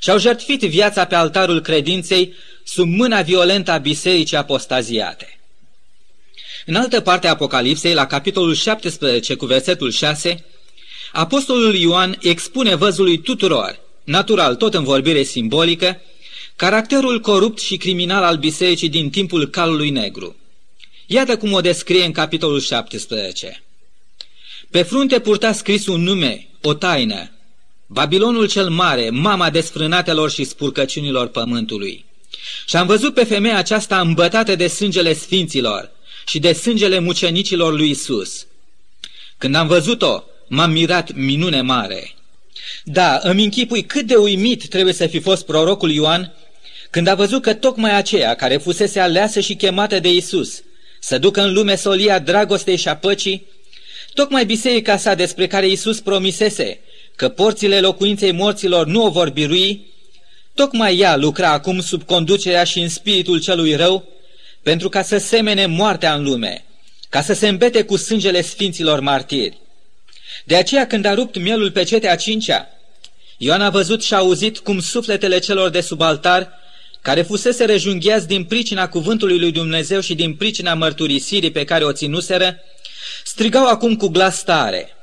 și-au 0.00 0.18
jertfit 0.18 0.60
viața 0.60 1.04
pe 1.04 1.14
altarul 1.14 1.60
credinței 1.60 2.34
sub 2.64 2.88
mâna 2.88 3.22
violentă 3.22 3.70
a 3.70 3.78
bisericii 3.78 4.36
apostaziate. 4.36 5.38
În 6.66 6.74
altă 6.74 7.00
parte 7.00 7.26
a 7.26 7.30
Apocalipsei, 7.30 7.94
la 7.94 8.06
capitolul 8.06 8.54
17 8.54 9.34
cu 9.34 9.46
versetul 9.46 9.90
6, 9.90 10.44
Apostolul 11.12 11.74
Ioan 11.74 12.18
expune 12.20 12.74
văzului 12.74 13.18
tuturor, 13.18 13.80
natural 14.04 14.54
tot 14.56 14.74
în 14.74 14.84
vorbire 14.84 15.22
simbolică, 15.22 16.00
caracterul 16.56 17.20
corupt 17.20 17.58
și 17.58 17.76
criminal 17.76 18.22
al 18.22 18.36
bisericii 18.36 18.88
din 18.88 19.10
timpul 19.10 19.46
calului 19.46 19.90
negru. 19.90 20.36
Iată 21.06 21.36
cum 21.36 21.52
o 21.52 21.60
descrie 21.60 22.04
în 22.04 22.12
capitolul 22.12 22.60
17. 22.60 23.62
Pe 24.70 24.82
frunte 24.82 25.20
purta 25.20 25.52
scris 25.52 25.86
un 25.86 26.02
nume, 26.02 26.48
o 26.62 26.74
taină, 26.74 27.30
Babilonul 27.92 28.48
cel 28.48 28.68
mare, 28.68 29.10
mama 29.10 29.50
desfrânatelor 29.50 30.30
și 30.30 30.44
spurcăciunilor 30.44 31.28
pământului. 31.28 32.04
Și 32.66 32.76
am 32.76 32.86
văzut 32.86 33.14
pe 33.14 33.24
femeia 33.24 33.56
aceasta 33.56 34.00
îmbătată 34.00 34.54
de 34.54 34.66
sângele 34.66 35.12
sfinților 35.12 35.90
și 36.26 36.38
de 36.38 36.52
sângele 36.52 36.98
mucenicilor 36.98 37.72
lui 37.72 37.90
Isus. 37.90 38.46
Când 39.38 39.54
am 39.54 39.66
văzut-o, 39.66 40.22
m-am 40.48 40.70
mirat 40.70 41.14
minune 41.14 41.60
mare. 41.60 42.14
Da, 42.84 43.20
îmi 43.22 43.44
închipui 43.44 43.84
cât 43.84 44.06
de 44.06 44.14
uimit 44.14 44.68
trebuie 44.68 44.94
să 44.94 45.06
fi 45.06 45.20
fost 45.20 45.46
prorocul 45.46 45.90
Ioan 45.90 46.32
când 46.90 47.06
a 47.06 47.14
văzut 47.14 47.42
că 47.42 47.54
tocmai 47.54 47.96
aceea 47.96 48.34
care 48.34 48.56
fusese 48.56 49.00
aleasă 49.00 49.40
și 49.40 49.54
chemată 49.54 49.98
de 49.98 50.12
Isus 50.12 50.62
să 51.00 51.18
ducă 51.18 51.40
în 51.40 51.52
lume 51.52 51.74
solia 51.74 52.18
dragostei 52.18 52.76
și 52.76 52.88
a 52.88 52.96
păcii, 52.96 53.46
tocmai 54.14 54.46
biserica 54.46 54.96
sa 54.96 55.14
despre 55.14 55.46
care 55.46 55.68
Isus 55.68 56.00
promisese 56.00 56.80
că 57.16 57.28
porțile 57.28 57.80
locuinței 57.80 58.32
morților 58.32 58.86
nu 58.86 59.04
o 59.04 59.10
vor 59.10 59.30
birui, 59.30 59.86
tocmai 60.54 60.98
ea 60.98 61.16
lucra 61.16 61.52
acum 61.52 61.80
sub 61.80 62.02
conducerea 62.02 62.64
și 62.64 62.80
în 62.80 62.88
spiritul 62.88 63.40
celui 63.40 63.74
rău, 63.74 64.08
pentru 64.62 64.88
ca 64.88 65.02
să 65.02 65.18
semene 65.18 65.66
moartea 65.66 66.14
în 66.14 66.22
lume, 66.22 66.64
ca 67.08 67.22
să 67.22 67.32
se 67.32 67.48
îmbete 67.48 67.82
cu 67.82 67.96
sângele 67.96 68.42
sfinților 68.42 69.00
martiri. 69.00 69.58
De 70.44 70.56
aceea 70.56 70.86
când 70.86 71.04
a 71.04 71.14
rupt 71.14 71.38
mielul 71.38 71.70
pe 71.70 71.82
cetea 71.82 72.16
cincea, 72.16 72.68
Ioan 73.36 73.60
a 73.60 73.70
văzut 73.70 74.02
și 74.02 74.14
a 74.14 74.16
auzit 74.16 74.58
cum 74.58 74.80
sufletele 74.80 75.38
celor 75.38 75.68
de 75.68 75.80
sub 75.80 76.00
altar, 76.00 76.60
care 77.00 77.22
fusese 77.22 77.64
rejungheați 77.64 78.26
din 78.26 78.44
pricina 78.44 78.88
cuvântului 78.88 79.38
lui 79.38 79.52
Dumnezeu 79.52 80.00
și 80.00 80.14
din 80.14 80.34
pricina 80.34 80.74
mărturisirii 80.74 81.50
pe 81.50 81.64
care 81.64 81.84
o 81.84 81.92
ținuseră, 81.92 82.58
strigau 83.24 83.66
acum 83.66 83.96
cu 83.96 84.08
glas 84.08 84.44
tare. 84.44 84.96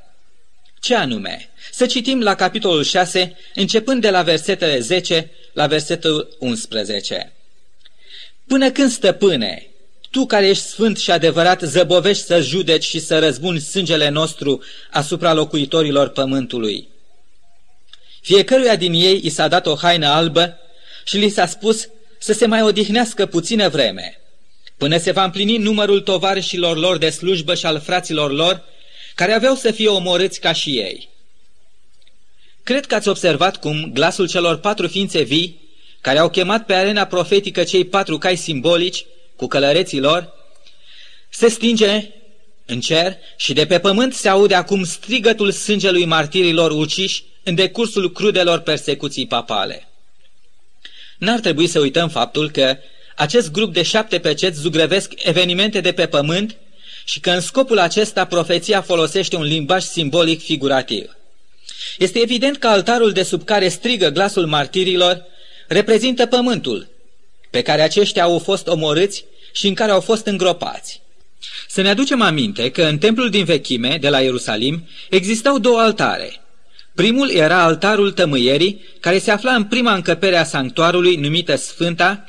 Ce 0.80 0.94
anume? 0.94 1.50
Să 1.72 1.86
citim 1.86 2.20
la 2.20 2.34
capitolul 2.34 2.84
6, 2.84 3.36
începând 3.54 4.00
de 4.00 4.10
la 4.10 4.22
versetele 4.22 4.78
10 4.80 5.30
la 5.52 5.66
versetul 5.66 6.36
11. 6.38 7.32
Până 8.46 8.70
când, 8.70 8.90
stăpâne, 8.90 9.69
tu 10.10 10.26
care 10.26 10.48
ești 10.48 10.64
sfânt 10.64 10.98
și 10.98 11.10
adevărat, 11.10 11.60
zăbovești 11.60 12.24
să 12.24 12.40
judeci 12.40 12.84
și 12.84 12.98
să 12.98 13.18
răzbuni 13.18 13.60
sângele 13.60 14.08
nostru 14.08 14.62
asupra 14.90 15.32
locuitorilor 15.32 16.08
pământului. 16.08 16.88
Fiecăruia 18.20 18.76
din 18.76 18.92
ei 18.92 19.20
i 19.22 19.28
s-a 19.28 19.48
dat 19.48 19.66
o 19.66 19.74
haină 19.74 20.06
albă 20.06 20.58
și 21.04 21.16
li 21.16 21.28
s-a 21.28 21.46
spus 21.46 21.88
să 22.18 22.32
se 22.32 22.46
mai 22.46 22.62
odihnească 22.62 23.26
puțină 23.26 23.68
vreme, 23.68 24.20
până 24.76 24.96
se 24.96 25.10
va 25.10 25.24
împlini 25.24 25.56
numărul 25.56 26.00
tovarășilor 26.00 26.76
lor 26.76 26.98
de 26.98 27.10
slujbă 27.10 27.54
și 27.54 27.66
al 27.66 27.80
fraților 27.80 28.32
lor, 28.32 28.62
care 29.14 29.32
aveau 29.32 29.54
să 29.54 29.70
fie 29.70 29.88
omorâți 29.88 30.40
ca 30.40 30.52
și 30.52 30.70
ei. 30.70 31.08
Cred 32.62 32.86
că 32.86 32.94
ați 32.94 33.08
observat 33.08 33.56
cum 33.56 33.90
glasul 33.92 34.28
celor 34.28 34.56
patru 34.56 34.88
ființe 34.88 35.22
vii, 35.22 35.60
care 36.00 36.18
au 36.18 36.30
chemat 36.30 36.66
pe 36.66 36.74
arena 36.74 37.04
profetică 37.04 37.62
cei 37.62 37.84
patru 37.84 38.18
cai 38.18 38.36
simbolici, 38.36 39.04
cu 39.40 39.46
călăreții 39.46 40.00
lor, 40.00 40.32
se 41.28 41.48
stinge 41.48 42.10
în 42.66 42.80
cer 42.80 43.16
și 43.36 43.52
de 43.52 43.66
pe 43.66 43.78
pământ 43.78 44.14
se 44.14 44.28
aude 44.28 44.54
acum 44.54 44.84
strigătul 44.84 45.50
sângelui 45.50 46.04
martirilor 46.04 46.70
uciși 46.70 47.24
în 47.42 47.54
decursul 47.54 48.12
crudelor 48.12 48.58
persecuții 48.58 49.26
papale. 49.26 49.88
N-ar 51.18 51.40
trebui 51.40 51.66
să 51.66 51.80
uităm 51.80 52.08
faptul 52.08 52.50
că 52.50 52.76
acest 53.16 53.50
grup 53.50 53.72
de 53.72 53.82
șapte 53.82 54.18
peceți 54.18 54.60
zugrăvesc 54.60 55.12
evenimente 55.16 55.80
de 55.80 55.92
pe 55.92 56.06
pământ 56.06 56.56
și 57.04 57.20
că 57.20 57.30
în 57.30 57.40
scopul 57.40 57.78
acesta 57.78 58.24
profeția 58.24 58.80
folosește 58.80 59.36
un 59.36 59.44
limbaj 59.44 59.82
simbolic 59.82 60.42
figurativ. 60.42 61.16
Este 61.98 62.18
evident 62.18 62.56
că 62.56 62.66
altarul 62.66 63.12
de 63.12 63.22
sub 63.22 63.44
care 63.44 63.68
strigă 63.68 64.08
glasul 64.08 64.46
martirilor 64.46 65.24
reprezintă 65.68 66.26
pământul, 66.26 66.88
pe 67.50 67.62
care 67.62 67.82
aceștia 67.82 68.22
au 68.22 68.38
fost 68.38 68.66
omorâți 68.66 69.24
și 69.52 69.66
în 69.66 69.74
care 69.74 69.90
au 69.90 70.00
fost 70.00 70.26
îngropați. 70.26 71.00
Să 71.68 71.80
ne 71.82 71.88
aducem 71.88 72.20
aminte 72.20 72.70
că 72.70 72.82
în 72.82 72.98
templul 72.98 73.30
din 73.30 73.44
vechime, 73.44 73.98
de 74.00 74.08
la 74.08 74.20
Ierusalim, 74.20 74.88
existau 75.10 75.58
două 75.58 75.80
altare. 75.80 76.40
Primul 76.94 77.30
era 77.30 77.62
altarul 77.62 78.12
tămâierii, 78.12 78.84
care 79.00 79.18
se 79.18 79.30
afla 79.30 79.54
în 79.54 79.64
prima 79.64 79.94
încăpere 79.94 80.36
a 80.36 80.44
sanctuarului, 80.44 81.16
numită 81.16 81.56
Sfânta, 81.56 82.24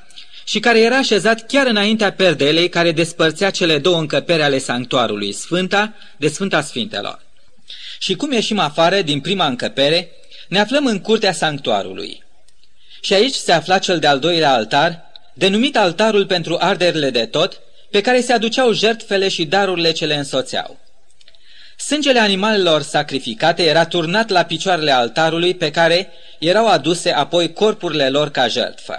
și 0.46 0.60
care 0.60 0.80
era 0.80 0.98
așezat 0.98 1.46
chiar 1.46 1.68
înaintea 1.68 2.12
perdelei 2.12 2.70
care 2.70 2.92
despărțea 2.92 3.50
cele 3.50 3.78
două 3.78 3.98
încăpere 4.00 4.44
ale 4.44 4.58
sanctuarului, 4.58 5.32
Sfânta 5.32 5.94
de 6.18 6.28
Sfânta 6.28 6.62
Sfintelor. 6.62 7.20
Și 8.00 8.16
cum 8.16 8.32
ieșim 8.32 8.60
afară 8.60 9.02
din 9.02 9.20
prima 9.20 9.46
încăpere, 9.46 10.12
ne 10.48 10.60
aflăm 10.60 10.86
în 10.86 11.00
curtea 11.00 11.32
sanctuarului. 11.32 12.24
Și 13.02 13.14
aici 13.14 13.34
se 13.34 13.52
afla 13.52 13.78
cel 13.78 14.00
de-al 14.00 14.20
doilea 14.20 14.54
altar, 14.54 15.11
denumit 15.34 15.78
altarul 15.78 16.26
pentru 16.26 16.58
arderile 16.60 17.10
de 17.10 17.26
tot, 17.26 17.62
pe 17.90 18.02
care 18.02 18.22
se 18.22 18.34
aduceau 18.34 18.72
jertfele 18.72 19.28
și 19.28 19.46
darurile 19.46 19.92
ce 19.92 20.06
le 20.06 20.16
însoțeau. 20.16 20.80
Sângele 21.78 22.20
animalelor 22.20 22.82
sacrificate 22.82 23.64
era 23.64 23.86
turnat 23.86 24.30
la 24.30 24.44
picioarele 24.44 24.92
altarului 24.92 25.56
pe 25.56 25.72
care 25.72 26.10
erau 26.40 26.68
aduse 26.68 27.12
apoi 27.12 27.54
corpurile 27.54 28.10
lor 28.10 28.30
ca 28.30 28.48
jertfă. 28.48 28.96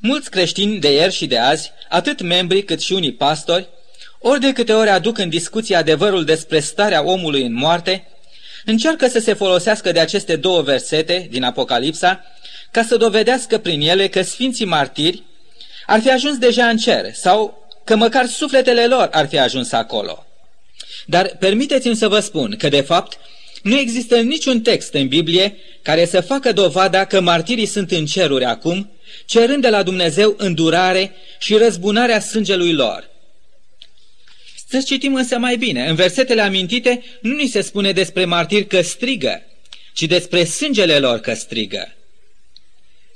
Mulți 0.00 0.30
creștini 0.30 0.78
de 0.78 0.92
ieri 0.92 1.12
și 1.12 1.26
de 1.26 1.38
azi, 1.38 1.72
atât 1.88 2.20
membri 2.20 2.62
cât 2.62 2.80
și 2.80 2.92
unii 2.92 3.12
pastori, 3.12 3.68
ori 4.18 4.40
de 4.40 4.52
câte 4.52 4.72
ori 4.72 4.88
aduc 4.88 5.18
în 5.18 5.28
discuție 5.28 5.76
adevărul 5.76 6.24
despre 6.24 6.60
starea 6.60 7.04
omului 7.04 7.42
în 7.42 7.54
moarte, 7.54 8.06
încearcă 8.64 9.08
să 9.08 9.18
se 9.18 9.32
folosească 9.32 9.92
de 9.92 10.00
aceste 10.00 10.36
două 10.36 10.62
versete 10.62 11.26
din 11.30 11.42
Apocalipsa 11.42 12.24
ca 12.78 12.84
să 12.84 12.96
dovedească 12.96 13.58
prin 13.58 13.80
ele 13.80 14.08
că 14.08 14.22
sfinții 14.22 14.64
martiri 14.64 15.22
ar 15.86 16.00
fi 16.00 16.10
ajuns 16.10 16.38
deja 16.38 16.68
în 16.68 16.76
cer 16.76 17.12
sau 17.12 17.66
că 17.84 17.96
măcar 17.96 18.26
sufletele 18.26 18.86
lor 18.86 19.08
ar 19.12 19.28
fi 19.28 19.38
ajuns 19.38 19.72
acolo. 19.72 20.26
Dar 21.06 21.36
permiteți-mi 21.38 21.96
să 21.96 22.08
vă 22.08 22.20
spun 22.20 22.54
că, 22.58 22.68
de 22.68 22.80
fapt, 22.80 23.18
nu 23.62 23.78
există 23.78 24.20
niciun 24.20 24.60
text 24.60 24.94
în 24.94 25.08
Biblie 25.08 25.56
care 25.82 26.04
să 26.04 26.20
facă 26.20 26.52
dovada 26.52 27.04
că 27.04 27.20
martirii 27.20 27.66
sunt 27.66 27.90
în 27.90 28.06
ceruri 28.06 28.44
acum, 28.44 28.90
cerând 29.26 29.62
de 29.62 29.68
la 29.68 29.82
Dumnezeu 29.82 30.34
îndurare 30.36 31.14
și 31.38 31.54
răzbunarea 31.54 32.20
sângelui 32.20 32.72
lor. 32.72 33.10
Să 34.68 34.80
citim 34.86 35.14
însă 35.14 35.38
mai 35.38 35.56
bine. 35.56 35.88
În 35.88 35.94
versetele 35.94 36.40
amintite 36.40 37.02
nu 37.20 37.34
ni 37.34 37.46
se 37.46 37.60
spune 37.60 37.92
despre 37.92 38.24
martiri 38.24 38.66
că 38.66 38.80
strigă, 38.80 39.42
ci 39.92 40.02
despre 40.02 40.44
sângele 40.44 40.98
lor 40.98 41.18
că 41.18 41.34
strigă. 41.34 41.92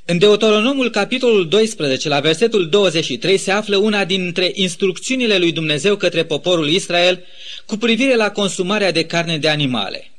În 0.05 0.19
Deuteronomul 0.19 0.91
capitolul 0.91 1.49
12, 1.49 2.09
la 2.09 2.21
versetul 2.21 2.69
23, 2.69 3.39
se 3.39 3.51
află 3.51 3.77
una 3.77 4.05
dintre 4.05 4.51
instrucțiunile 4.55 5.39
lui 5.39 5.53
Dumnezeu 5.53 5.97
către 5.97 6.25
poporul 6.25 6.69
Israel 6.69 7.25
cu 7.67 7.77
privire 7.77 8.15
la 8.15 8.31
consumarea 8.31 8.91
de 8.91 9.05
carne 9.05 9.39
de 9.39 9.49
animale. 9.49 10.11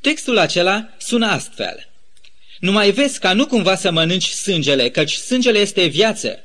Textul 0.00 0.38
acela 0.38 0.88
sună 0.98 1.26
astfel. 1.26 1.88
Nu 2.58 2.72
mai 2.72 2.90
vezi 2.90 3.18
ca 3.18 3.32
nu 3.32 3.46
cumva 3.46 3.76
să 3.76 3.90
mănânci 3.90 4.28
sângele, 4.28 4.90
căci 4.90 5.12
sângele 5.12 5.58
este 5.58 5.86
viață, 5.86 6.44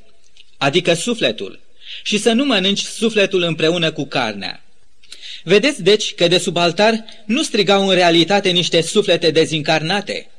adică 0.57 0.93
sufletul, 0.93 1.59
și 2.03 2.17
să 2.17 2.31
nu 2.31 2.45
mănânci 2.45 2.81
sufletul 2.81 3.41
împreună 3.41 3.91
cu 3.91 4.05
carnea. 4.05 4.63
Vedeți 5.43 5.83
deci 5.83 6.13
că 6.13 6.27
de 6.27 6.37
sub 6.37 6.57
altar 6.57 7.05
nu 7.25 7.43
strigau 7.43 7.87
în 7.87 7.95
realitate 7.95 8.49
niște 8.49 8.81
suflete 8.81 9.31
dezincarnate, 9.31 10.29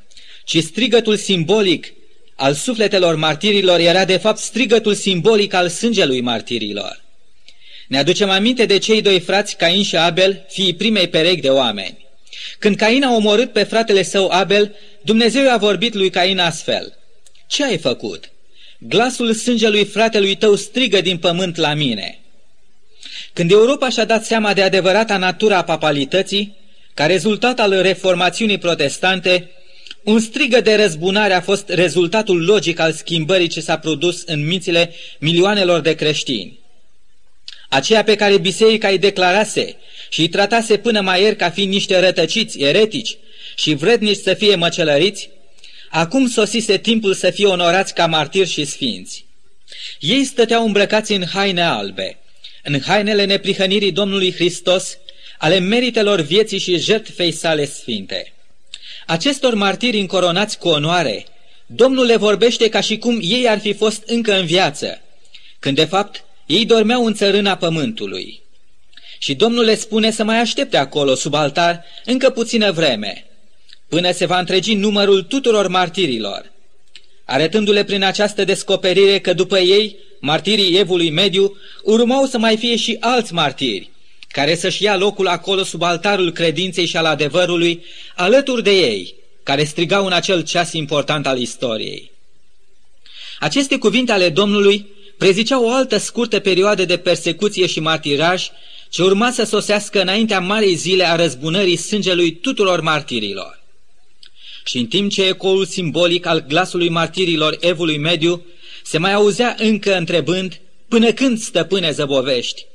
ci 0.45 0.62
strigătul 0.62 1.16
simbolic 1.16 1.93
al 2.37 2.55
sufletelor 2.55 3.14
martirilor 3.14 3.79
era 3.79 4.05
de 4.05 4.17
fapt 4.17 4.38
strigătul 4.38 4.95
simbolic 4.95 5.53
al 5.53 5.69
sângelui 5.69 6.21
martirilor. 6.21 7.03
Ne 7.88 7.99
aducem 7.99 8.31
aminte 8.31 8.67
de 8.67 8.79
cei 8.79 9.03
doi 9.03 9.21
frați, 9.21 9.57
Cain 9.57 9.83
și 9.83 9.97
Abel, 9.97 10.47
fiii 10.49 10.75
primei 10.75 11.09
perechi 11.09 11.41
de 11.41 11.50
oameni. 11.50 12.07
Când 12.59 12.76
Cain 12.76 13.05
a 13.05 13.14
omorât 13.14 13.53
pe 13.53 13.62
fratele 13.62 14.03
său 14.03 14.29
Abel, 14.29 14.75
Dumnezeu 15.03 15.53
a 15.53 15.57
vorbit 15.57 15.95
lui 15.95 16.11
Cain 16.11 16.38
astfel. 16.38 16.99
Ce 17.47 17.64
ai 17.64 17.79
făcut? 17.79 18.31
Glasul 18.79 19.33
sângelui 19.33 19.85
fratelui 19.85 20.35
tău 20.35 20.55
strigă 20.55 21.00
din 21.00 21.19
pământ 21.19 21.57
la 21.57 21.75
mine. 21.75 22.19
Când 23.33 23.50
Europa 23.50 23.88
și-a 23.88 24.05
dat 24.05 24.25
seama 24.25 24.55
de 24.55 24.62
adevărata 24.62 25.17
natura 25.17 25.57
a 25.57 25.64
papalității, 25.64 26.57
ca 26.95 27.07
rezultat 27.07 27.61
al 27.61 27.83
reformațiunii 27.83 28.59
protestante, 28.59 29.50
un 30.04 30.20
strigă 30.20 30.61
de 30.61 30.75
răzbunare 30.75 31.32
a 31.32 31.40
fost 31.40 31.68
rezultatul 31.68 32.44
logic 32.44 32.78
al 32.78 32.92
schimbării 32.92 33.49
ce 33.49 33.61
s-a 33.61 33.78
produs 33.78 34.23
în 34.26 34.46
mințile 34.46 34.94
milioanelor 35.18 35.80
de 35.80 35.94
creștini. 35.94 36.58
Aceea 37.68 38.04
pe 38.04 38.14
care 38.14 38.38
biserica 38.38 38.88
îi 38.88 38.99
declarase 38.99 39.76
și 40.08 40.20
îi 40.20 40.28
tratase 40.28 40.76
până 40.76 41.00
mai 41.00 41.23
ieri 41.23 41.37
ca 41.37 41.50
fiind 41.50 41.73
niște 41.73 41.99
rătăciți, 41.99 42.58
eretici 42.58 43.16
și 43.56 43.75
vrednici 43.75 44.16
să 44.16 44.34
fie 44.34 44.54
măcelăriți, 44.54 45.30
acum 45.90 46.28
sosise 46.28 46.78
timpul 46.78 47.14
să 47.14 47.30
fie 47.30 47.46
onorați 47.46 47.94
ca 47.94 48.06
martiri 48.06 48.49
și 48.49 48.64
sfinți. 48.64 49.25
Ei 50.00 50.25
stăteau 50.25 50.64
îmbrăcați 50.64 51.12
în 51.12 51.25
haine 51.26 51.62
albe, 51.62 52.18
în 52.62 52.80
hainele 52.80 53.25
neprihănirii 53.25 53.92
Domnului 53.92 54.32
Hristos, 54.32 54.99
ale 55.38 55.58
meritelor 55.58 56.20
vieții 56.20 56.58
și 56.58 56.78
jertfei 56.78 57.32
sale 57.32 57.64
sfinte. 57.64 58.34
Acestor 59.06 59.54
martiri 59.54 60.00
încoronați 60.00 60.58
cu 60.58 60.68
onoare, 60.68 61.26
Domnul 61.66 62.04
le 62.04 62.16
vorbește 62.16 62.68
ca 62.68 62.80
și 62.80 62.99
cum 62.99 63.18
ei 63.23 63.49
ar 63.49 63.58
fi 63.58 63.73
fost 63.73 64.02
încă 64.06 64.38
în 64.38 64.46
viață, 64.46 65.00
când 65.58 65.76
de 65.76 65.84
fapt 65.84 66.25
ei 66.46 66.64
dormeau 66.64 67.06
în 67.06 67.14
țărâna 67.14 67.56
pământului. 67.56 68.42
Și 69.18 69.34
Domnul 69.34 69.64
le 69.64 69.75
spune 69.75 70.11
să 70.11 70.25
mai 70.25 70.40
aștepte 70.40 70.76
acolo, 70.76 71.14
sub 71.14 71.34
altar, 71.34 71.84
încă 72.04 72.30
puțină 72.30 72.73
vreme, 72.73 73.26
până 73.88 74.11
se 74.11 74.26
va 74.26 74.38
întregi 74.38 74.75
numărul 74.75 75.23
tuturor 75.23 75.68
martirilor, 75.68 76.52
arătându-le 77.25 77.84
prin 77.84 78.02
această 78.02 78.44
descoperire 78.44 79.18
că 79.18 79.32
după 79.32 79.58
ei, 79.58 79.96
martirii 80.20 80.78
Evului 80.78 81.11
Mediu, 81.11 81.56
urmau 81.82 82.26
să 82.26 82.38
mai 82.38 82.56
fie 82.56 82.76
și 82.76 82.96
alți 83.00 83.32
martiri, 83.32 83.90
care 84.35 84.55
să-și 84.55 84.83
ia 84.83 84.97
locul 84.97 85.26
acolo 85.26 85.62
sub 85.62 85.83
altarul 85.83 86.33
credinței 86.33 86.87
și 86.87 86.97
al 86.97 87.05
adevărului, 87.05 87.85
alături 88.14 88.62
de 88.62 88.71
ei, 88.71 89.14
care 89.43 89.64
strigau 89.64 90.07
în 90.07 90.12
acel 90.12 90.43
ceas 90.43 90.73
important 90.73 91.26
al 91.26 91.41
istoriei. 91.41 92.11
Aceste 93.38 93.79
cuvinte 93.79 94.12
ale 94.12 94.29
Domnului 94.29 94.87
preziceau 95.19 95.64
o 95.64 95.71
altă 95.71 95.97
scurtă 95.97 96.38
perioadă 96.38 96.85
de 96.85 96.97
persecuție 96.97 97.67
și 97.67 97.81
martiraj 97.81 98.49
ce 98.91 99.03
urma 99.03 99.31
să 99.31 99.45
sosească 99.45 100.00
înaintea 100.00 100.41
marei 100.41 100.75
zile 100.75 101.05
a 101.05 101.17
răzbunării 101.17 101.76
sângelui 101.76 102.33
tuturor 102.33 102.81
martirilor. 102.81 103.62
Și 104.64 104.79
în 104.79 104.87
timp 104.87 105.11
ce 105.11 105.26
ecoul 105.26 105.64
simbolic 105.64 106.26
al 106.26 106.45
glasului 106.49 106.88
martirilor 106.88 107.57
evului 107.61 107.99
mediu 107.99 108.45
se 108.85 108.99
mai 108.99 109.12
auzea 109.12 109.55
încă 109.59 109.97
întrebând, 109.97 110.61
până 110.88 111.12
când 111.12 111.38
stăpâne 111.38 111.91
zăbovești? 111.91 112.67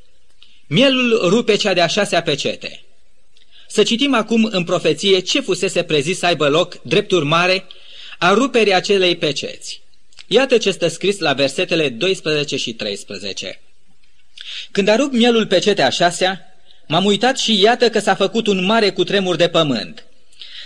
Mielul 0.71 1.19
rupe 1.29 1.55
cea 1.55 1.73
de-a 1.73 1.87
șasea 1.87 2.21
pecete. 2.21 2.81
Să 3.67 3.83
citim 3.83 4.13
acum 4.13 4.43
în 4.51 4.63
profeție 4.63 5.19
ce 5.19 5.39
fusese 5.39 5.83
prezis 5.83 6.17
să 6.17 6.25
aibă 6.25 6.47
loc, 6.47 6.81
drept 6.81 7.11
urmare, 7.11 7.65
a 8.19 8.33
ruperii 8.33 8.73
acelei 8.73 9.15
peceți. 9.15 9.81
Iată 10.27 10.57
ce 10.57 10.71
stă 10.71 10.87
scris 10.87 11.19
la 11.19 11.33
versetele 11.33 11.89
12 11.89 12.55
și 12.57 12.73
13. 12.73 13.61
Când 14.71 14.87
a 14.87 14.95
rupt 14.95 15.13
mielul 15.13 15.47
pecetea 15.47 15.85
a 15.85 15.89
șasea, 15.89 16.55
m-am 16.87 17.05
uitat 17.05 17.37
și 17.37 17.61
iată 17.61 17.89
că 17.89 17.99
s-a 17.99 18.15
făcut 18.15 18.47
un 18.47 18.65
mare 18.65 18.91
cutremur 18.91 19.35
de 19.35 19.49
pământ. 19.49 20.05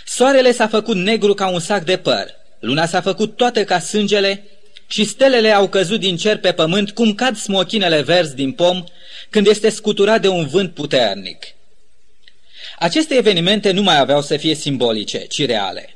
Soarele 0.06 0.52
s-a 0.52 0.68
făcut 0.68 0.96
negru 0.96 1.34
ca 1.34 1.48
un 1.48 1.60
sac 1.60 1.84
de 1.84 1.96
păr, 1.96 2.26
luna 2.60 2.86
s-a 2.86 3.00
făcut 3.00 3.36
toată 3.36 3.64
ca 3.64 3.78
sângele 3.78 4.44
și 4.86 5.04
stelele 5.04 5.50
au 5.50 5.68
căzut 5.68 6.00
din 6.00 6.16
cer 6.16 6.38
pe 6.38 6.52
pământ 6.52 6.90
cum 6.90 7.14
cad 7.14 7.36
smochinele 7.36 8.02
verzi 8.02 8.34
din 8.34 8.52
pom 8.52 8.84
când 9.30 9.46
este 9.46 9.68
scuturat 9.68 10.20
de 10.20 10.28
un 10.28 10.46
vânt 10.46 10.74
puternic. 10.74 11.44
Aceste 12.78 13.14
evenimente 13.14 13.70
nu 13.70 13.82
mai 13.82 13.98
aveau 13.98 14.22
să 14.22 14.36
fie 14.36 14.54
simbolice, 14.54 15.18
ci 15.18 15.46
reale. 15.46 15.94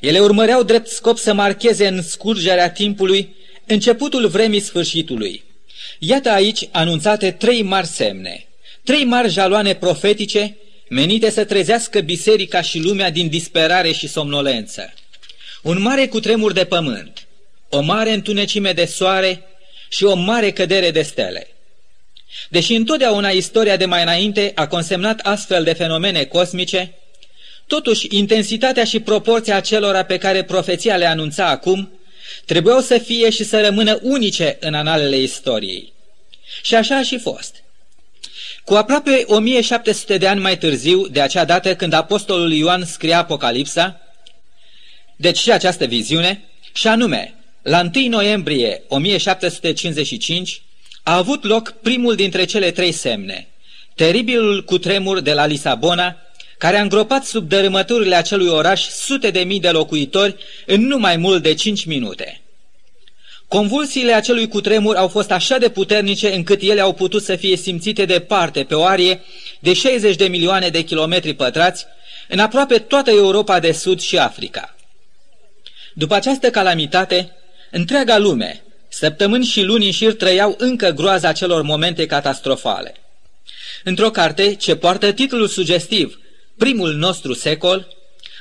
Ele 0.00 0.18
urmăreau 0.18 0.62
drept 0.62 0.88
scop 0.88 1.18
să 1.18 1.32
marcheze 1.32 1.86
în 1.86 2.02
scurgerea 2.02 2.70
timpului 2.70 3.34
începutul 3.66 4.28
vremii 4.28 4.60
sfârșitului. 4.60 5.44
Iată 5.98 6.30
aici 6.30 6.68
anunțate 6.70 7.30
trei 7.30 7.62
mari 7.62 7.86
semne, 7.86 8.46
trei 8.84 9.04
mari 9.04 9.28
jaloane 9.28 9.74
profetice 9.74 10.56
menite 10.88 11.30
să 11.30 11.44
trezească 11.44 12.00
biserica 12.00 12.60
și 12.60 12.78
lumea 12.78 13.10
din 13.10 13.28
disperare 13.28 13.92
și 13.92 14.08
somnolență. 14.08 14.92
Un 15.62 15.80
mare 15.80 16.06
cutremur 16.06 16.52
de 16.52 16.64
pământ, 16.64 17.26
o 17.74 17.80
mare 17.80 18.12
întunecime 18.12 18.72
de 18.72 18.84
soare 18.84 19.42
și 19.88 20.04
o 20.04 20.14
mare 20.14 20.50
cădere 20.50 20.90
de 20.90 21.02
stele. 21.02 21.46
Deși 22.48 22.74
întotdeauna 22.74 23.28
istoria 23.28 23.76
de 23.76 23.84
mai 23.84 24.02
înainte 24.02 24.52
a 24.54 24.66
consemnat 24.66 25.20
astfel 25.20 25.64
de 25.64 25.72
fenomene 25.72 26.24
cosmice, 26.24 26.94
totuși 27.66 28.06
intensitatea 28.10 28.84
și 28.84 29.00
proporția 29.00 29.56
acelora 29.56 30.04
pe 30.04 30.18
care 30.18 30.44
profeția 30.44 30.96
le 30.96 31.06
anunța 31.06 31.48
acum 31.48 31.92
trebuiau 32.44 32.80
să 32.80 32.98
fie 32.98 33.30
și 33.30 33.44
să 33.44 33.60
rămână 33.60 33.98
unice 34.02 34.56
în 34.60 34.74
analele 34.74 35.16
istoriei. 35.16 35.92
Și 36.62 36.74
așa 36.74 36.96
a 36.96 37.02
și 37.02 37.18
fost. 37.18 37.54
Cu 38.64 38.74
aproape 38.74 39.24
1700 39.26 40.18
de 40.18 40.26
ani 40.26 40.40
mai 40.40 40.58
târziu, 40.58 41.06
de 41.06 41.20
acea 41.20 41.44
dată 41.44 41.76
când 41.76 41.92
apostolul 41.92 42.52
Ioan 42.52 42.84
scria 42.84 43.18
Apocalipsa, 43.18 44.00
deci 45.16 45.38
și 45.38 45.52
această 45.52 45.84
viziune, 45.84 46.44
și 46.72 46.86
anume, 46.86 47.34
la 47.62 47.90
1 47.94 48.08
noiembrie 48.08 48.82
1755, 48.88 50.62
a 51.02 51.16
avut 51.16 51.44
loc 51.44 51.74
primul 51.82 52.14
dintre 52.14 52.44
cele 52.44 52.70
trei 52.70 52.92
semne, 52.92 53.48
teribilul 53.94 54.64
cutremur 54.64 55.20
de 55.20 55.32
la 55.32 55.46
Lisabona, 55.46 56.16
care 56.58 56.76
a 56.76 56.82
îngropat 56.82 57.24
sub 57.24 57.48
dărâmăturile 57.48 58.14
acelui 58.14 58.48
oraș 58.48 58.80
sute 58.80 59.30
de 59.30 59.40
mii 59.40 59.60
de 59.60 59.70
locuitori 59.70 60.36
în 60.66 60.86
nu 60.86 60.98
mai 60.98 61.16
mult 61.16 61.42
de 61.42 61.54
cinci 61.54 61.84
minute. 61.84 62.40
Convulsiile 63.48 64.12
acelui 64.12 64.48
cutremur 64.48 64.96
au 64.96 65.08
fost 65.08 65.30
așa 65.30 65.58
de 65.58 65.68
puternice 65.68 66.34
încât 66.34 66.60
ele 66.62 66.80
au 66.80 66.92
putut 66.92 67.22
să 67.22 67.36
fie 67.36 67.56
simțite 67.56 68.04
departe 68.04 68.64
pe 68.64 68.74
o 68.74 68.84
arie 68.84 69.20
de 69.60 69.72
60 69.72 70.16
de 70.16 70.26
milioane 70.26 70.68
de 70.68 70.82
kilometri 70.82 71.34
pătrați 71.34 71.86
în 72.28 72.38
aproape 72.38 72.78
toată 72.78 73.10
Europa 73.10 73.60
de 73.60 73.72
Sud 73.72 74.00
și 74.00 74.18
Africa. 74.18 74.76
După 75.94 76.14
această 76.14 76.50
calamitate, 76.50 77.36
întreaga 77.72 78.18
lume, 78.18 78.62
Săptămâni 78.94 79.44
și 79.44 79.62
luni 79.62 79.84
în 79.84 79.92
șir 79.92 80.14
trăiau 80.14 80.54
încă 80.58 80.90
groaza 80.90 81.32
celor 81.32 81.62
momente 81.62 82.06
catastrofale. 82.06 82.94
Într-o 83.84 84.10
carte 84.10 84.54
ce 84.54 84.76
poartă 84.76 85.12
titlul 85.12 85.48
sugestiv 85.48 86.20
Primul 86.58 86.92
nostru 86.92 87.32
secol, 87.32 87.86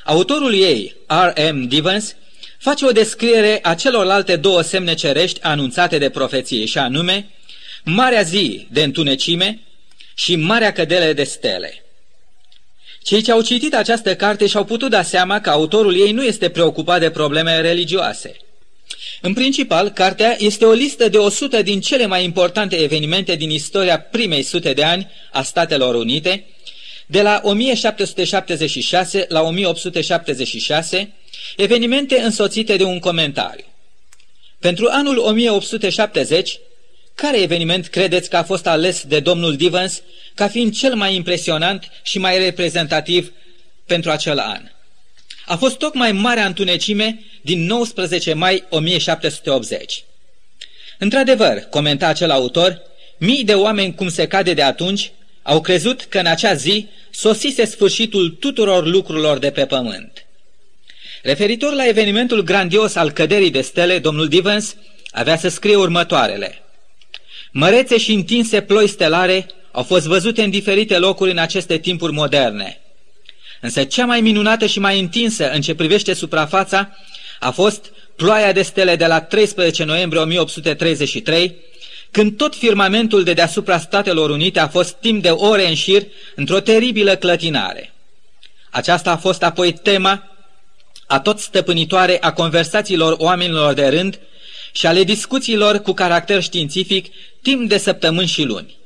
autorul 0.05 0.53
ei, 0.53 0.95
R.M. 1.07 1.67
Divens, 1.67 2.15
face 2.57 2.85
o 2.85 2.91
descriere 2.91 3.59
a 3.61 3.73
celorlalte 3.75 4.35
două 4.35 4.61
semne 4.61 4.93
cerești 4.93 5.41
anunțate 5.41 5.97
de 5.97 6.09
profeție, 6.09 6.65
și 6.65 6.77
anume 6.77 7.29
Marea 7.83 8.21
zi 8.21 8.67
de 8.71 8.83
întunecime 8.83 9.59
și 10.13 10.35
Marea 10.35 10.71
cădere 10.71 11.13
de 11.13 11.23
stele. 11.23 11.85
Cei 13.03 13.21
ce 13.21 13.31
au 13.31 13.41
citit 13.41 13.75
această 13.75 14.15
carte 14.15 14.47
și-au 14.47 14.65
putut 14.65 14.89
da 14.89 15.01
seama 15.01 15.39
că 15.39 15.49
autorul 15.49 15.95
ei 15.95 16.11
nu 16.11 16.23
este 16.23 16.49
preocupat 16.49 16.99
de 16.99 17.09
probleme 17.09 17.61
religioase– 17.61 18.35
în 19.21 19.33
principal, 19.33 19.89
cartea 19.89 20.35
este 20.39 20.65
o 20.65 20.71
listă 20.71 21.09
de 21.09 21.17
100 21.17 21.61
din 21.61 21.81
cele 21.81 22.05
mai 22.05 22.23
importante 22.23 22.75
evenimente 22.75 23.35
din 23.35 23.49
istoria 23.49 23.99
primei 23.99 24.43
sute 24.43 24.73
de 24.73 24.83
ani 24.83 25.09
a 25.31 25.41
Statelor 25.41 25.95
Unite, 25.95 26.45
de 27.05 27.21
la 27.21 27.41
1776 27.43 29.25
la 29.29 29.41
1876, 29.41 31.13
evenimente 31.57 32.19
însoțite 32.19 32.75
de 32.75 32.83
un 32.83 32.99
comentariu. 32.99 33.65
Pentru 34.59 34.87
anul 34.91 35.17
1870, 35.17 36.59
care 37.15 37.41
eveniment 37.41 37.87
credeți 37.87 38.29
că 38.29 38.37
a 38.37 38.43
fost 38.43 38.67
ales 38.67 39.03
de 39.03 39.19
domnul 39.19 39.55
Divens 39.55 40.01
ca 40.35 40.47
fiind 40.47 40.77
cel 40.77 40.95
mai 40.95 41.15
impresionant 41.15 41.91
și 42.03 42.17
mai 42.17 42.37
reprezentativ 42.37 43.31
pentru 43.85 44.11
acel 44.11 44.39
an? 44.39 44.61
A 45.51 45.55
fost 45.55 45.77
tocmai 45.77 46.11
Marea 46.11 46.45
Întunecime 46.45 47.23
din 47.41 47.65
19 47.65 48.33
mai 48.33 48.63
1780. 48.69 50.03
Într-adevăr, 50.97 51.57
comenta 51.57 52.07
acel 52.07 52.31
autor, 52.31 52.81
mii 53.17 53.43
de 53.43 53.53
oameni 53.53 53.95
cum 53.95 54.09
se 54.09 54.27
cade 54.27 54.53
de 54.53 54.61
atunci 54.61 55.11
au 55.41 55.61
crezut 55.61 56.01
că 56.01 56.19
în 56.19 56.25
acea 56.25 56.53
zi 56.53 56.87
sosise 57.09 57.65
sfârșitul 57.65 58.29
tuturor 58.29 58.85
lucrurilor 58.85 59.37
de 59.37 59.51
pe 59.51 59.65
pământ. 59.65 60.25
Referitor 61.21 61.73
la 61.73 61.87
evenimentul 61.87 62.43
grandios 62.43 62.95
al 62.95 63.11
căderii 63.11 63.51
de 63.51 63.61
stele, 63.61 63.99
domnul 63.99 64.27
Divens 64.27 64.75
avea 65.09 65.37
să 65.37 65.47
scrie 65.47 65.75
următoarele. 65.75 66.61
Mărețe 67.51 67.97
și 67.97 68.13
întinse 68.13 68.61
ploi 68.61 68.87
stelare 68.87 69.45
au 69.71 69.83
fost 69.83 70.05
văzute 70.05 70.43
în 70.43 70.49
diferite 70.49 70.97
locuri 70.97 71.31
în 71.31 71.37
aceste 71.37 71.77
timpuri 71.77 72.13
moderne. 72.13 72.81
Însă 73.61 73.83
cea 73.83 74.05
mai 74.05 74.21
minunată 74.21 74.65
și 74.65 74.79
mai 74.79 74.99
întinsă 74.99 75.51
în 75.51 75.61
ce 75.61 75.75
privește 75.75 76.13
suprafața 76.13 76.97
a 77.39 77.51
fost 77.51 77.91
ploaia 78.15 78.51
de 78.51 78.61
stele 78.61 78.95
de 78.95 79.05
la 79.05 79.21
13 79.21 79.83
noiembrie 79.83 80.21
1833, 80.21 81.55
când 82.11 82.37
tot 82.37 82.55
firmamentul 82.55 83.23
de 83.23 83.33
deasupra 83.33 83.79
Statelor 83.79 84.29
Unite 84.29 84.59
a 84.59 84.67
fost 84.67 84.93
timp 84.93 85.21
de 85.21 85.29
ore 85.29 85.67
în 85.67 85.73
șir 85.73 86.03
într-o 86.35 86.59
teribilă 86.59 87.15
clătinare. 87.15 87.93
Aceasta 88.69 89.11
a 89.11 89.17
fost 89.17 89.43
apoi 89.43 89.71
tema 89.73 90.31
a 91.07 91.19
tot 91.19 91.39
stăpânitoare 91.39 92.17
a 92.21 92.33
conversațiilor 92.33 93.15
oamenilor 93.17 93.73
de 93.73 93.87
rând 93.87 94.19
și 94.71 94.87
ale 94.87 95.03
discuțiilor 95.03 95.77
cu 95.77 95.93
caracter 95.93 96.41
științific 96.41 97.13
timp 97.41 97.69
de 97.69 97.77
săptămâni 97.77 98.27
și 98.27 98.43
luni. 98.43 98.79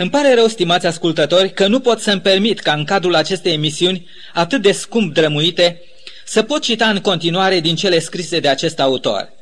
Îmi 0.00 0.10
pare 0.10 0.34
rău, 0.34 0.46
stimați 0.46 0.86
ascultători, 0.86 1.52
că 1.52 1.66
nu 1.66 1.80
pot 1.80 2.00
să-mi 2.00 2.20
permit 2.20 2.60
ca 2.60 2.72
în 2.72 2.84
cadrul 2.84 3.14
acestei 3.14 3.52
emisiuni 3.52 4.08
atât 4.34 4.62
de 4.62 4.72
scump 4.72 5.14
drămuite 5.14 5.82
să 6.24 6.42
pot 6.42 6.62
cita 6.62 6.88
în 6.88 7.00
continuare 7.00 7.60
din 7.60 7.76
cele 7.76 7.98
scrise 7.98 8.40
de 8.40 8.48
acest 8.48 8.80
autor. 8.80 9.32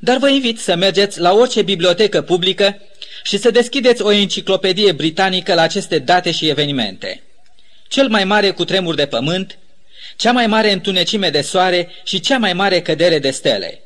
Dar 0.00 0.16
vă 0.16 0.28
invit 0.28 0.58
să 0.58 0.74
mergeți 0.74 1.20
la 1.20 1.32
orice 1.32 1.62
bibliotecă 1.62 2.22
publică 2.22 2.80
și 3.22 3.38
să 3.38 3.50
deschideți 3.50 4.02
o 4.02 4.12
enciclopedie 4.12 4.92
britanică 4.92 5.54
la 5.54 5.62
aceste 5.62 5.98
date 5.98 6.30
și 6.30 6.48
evenimente. 6.48 7.22
cel 7.88 8.08
mai 8.08 8.24
mare 8.24 8.50
cutremur 8.50 8.94
de 8.94 9.06
pământ, 9.06 9.58
cea 10.16 10.32
mai 10.32 10.46
mare 10.46 10.72
întunecime 10.72 11.30
de 11.30 11.40
soare 11.40 11.88
și 12.04 12.20
cea 12.20 12.38
mai 12.38 12.52
mare 12.52 12.82
cădere 12.82 13.18
de 13.18 13.30
stele. 13.30 13.80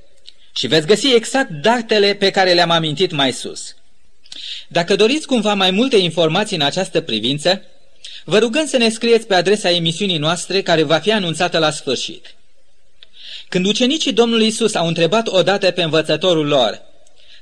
Și 0.57 0.67
veți 0.67 0.87
găsi 0.87 1.15
exact 1.15 1.51
datele 1.51 2.15
pe 2.15 2.31
care 2.31 2.53
le-am 2.53 2.71
amintit 2.71 3.13
mai 3.13 3.33
sus. 3.33 3.75
Dacă 4.69 4.97
doriți 4.97 5.27
cumva 5.27 5.55
mai 5.55 5.71
multe 5.71 5.97
informații 5.97 6.57
în 6.57 6.63
această 6.63 7.01
privință, 7.01 7.63
vă 8.25 8.39
rugăm 8.39 8.67
să 8.67 8.77
ne 8.77 8.89
scrieți 8.89 9.27
pe 9.27 9.35
adresa 9.35 9.71
emisiunii 9.71 10.19
noastre 10.19 10.63
care 10.63 10.83
va 10.83 10.99
fi 10.99 11.13
anunțată 11.13 11.59
la 11.59 11.71
sfârșit. 11.71 12.35
Când 13.49 13.67
ucenicii 13.67 14.13
Domnului 14.13 14.47
Isus 14.47 14.75
au 14.75 14.87
întrebat 14.87 15.27
odată 15.27 15.71
pe 15.71 15.83
învățătorul 15.83 16.47
lor, 16.47 16.91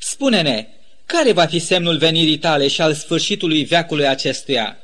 Spune-ne, 0.03 0.67
care 1.07 1.33
va 1.33 1.47
fi 1.47 1.59
semnul 1.59 1.97
venirii 1.97 2.39
tale 2.39 2.69
și 2.69 2.81
al 2.81 2.95
sfârșitului 2.95 3.65
veacului 3.65 4.07
acestuia? 4.07 4.79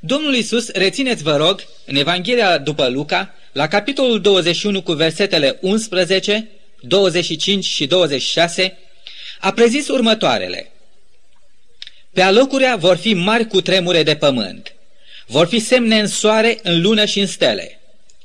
Domnul 0.00 0.34
Isus, 0.34 0.70
rețineți 0.70 1.22
vă 1.22 1.36
rog, 1.36 1.62
în 1.84 1.96
Evanghelia 1.96 2.58
după 2.58 2.88
Luca, 2.88 3.34
la 3.52 3.68
capitolul 3.68 4.20
21 4.20 4.82
cu 4.82 4.92
versetele 4.92 5.58
11, 5.60 6.48
25 6.80 7.64
și 7.64 7.86
26, 7.86 8.78
a 9.40 9.52
prezis 9.52 9.88
următoarele. 9.88 10.70
Pe 12.12 12.22
alocurea 12.22 12.76
vor 12.76 12.96
fi 12.96 13.14
mari 13.14 13.46
cu 13.46 13.60
tremure 13.60 14.02
de 14.02 14.16
pământ. 14.16 14.74
Vor 15.26 15.46
fi 15.46 15.58
semne 15.58 15.98
în 15.98 16.06
soare, 16.06 16.58
în 16.62 16.80
lună 16.80 17.04
și 17.04 17.20
în 17.20 17.26
stele, 17.26 17.80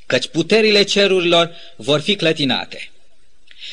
căci 0.05 0.27
puterile 0.27 0.83
cerurilor 0.83 1.55
vor 1.75 2.01
fi 2.01 2.15
clătinate. 2.15 2.91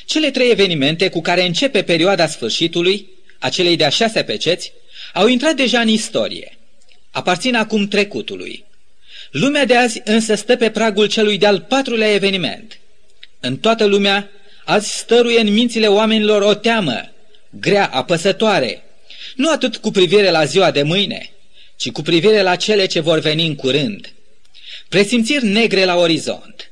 Cele 0.04 0.30
trei 0.30 0.50
evenimente 0.50 1.08
cu 1.08 1.20
care 1.20 1.46
începe 1.46 1.82
perioada 1.82 2.26
sfârșitului, 2.26 3.08
acelei 3.38 3.76
de-a 3.76 3.88
șasea 3.88 4.24
peceți, 4.24 4.72
au 5.12 5.26
intrat 5.26 5.54
deja 5.54 5.80
în 5.80 5.88
istorie. 5.88 6.58
Aparțin 7.10 7.54
acum 7.54 7.88
trecutului. 7.88 8.64
Lumea 9.30 9.64
de 9.64 9.76
azi 9.76 10.00
însă 10.04 10.34
stă 10.34 10.56
pe 10.56 10.70
pragul 10.70 11.06
celui 11.06 11.38
de-al 11.38 11.60
patrulea 11.60 12.12
eveniment. 12.12 12.78
În 13.40 13.56
toată 13.56 13.84
lumea, 13.84 14.30
azi 14.64 14.96
stăruie 14.96 15.40
în 15.40 15.52
mințile 15.52 15.86
oamenilor 15.86 16.42
o 16.42 16.54
teamă, 16.54 17.12
grea, 17.50 17.86
apăsătoare, 17.86 18.82
nu 19.40 19.50
atât 19.50 19.76
cu 19.76 19.90
privire 19.90 20.30
la 20.30 20.44
ziua 20.44 20.70
de 20.70 20.82
mâine, 20.82 21.30
ci 21.76 21.90
cu 21.90 22.02
privire 22.02 22.42
la 22.42 22.56
cele 22.56 22.86
ce 22.86 23.00
vor 23.00 23.18
veni 23.18 23.46
în 23.46 23.54
curând. 23.54 24.12
Presimțiri 24.88 25.46
negre 25.46 25.84
la 25.84 25.96
orizont. 25.96 26.70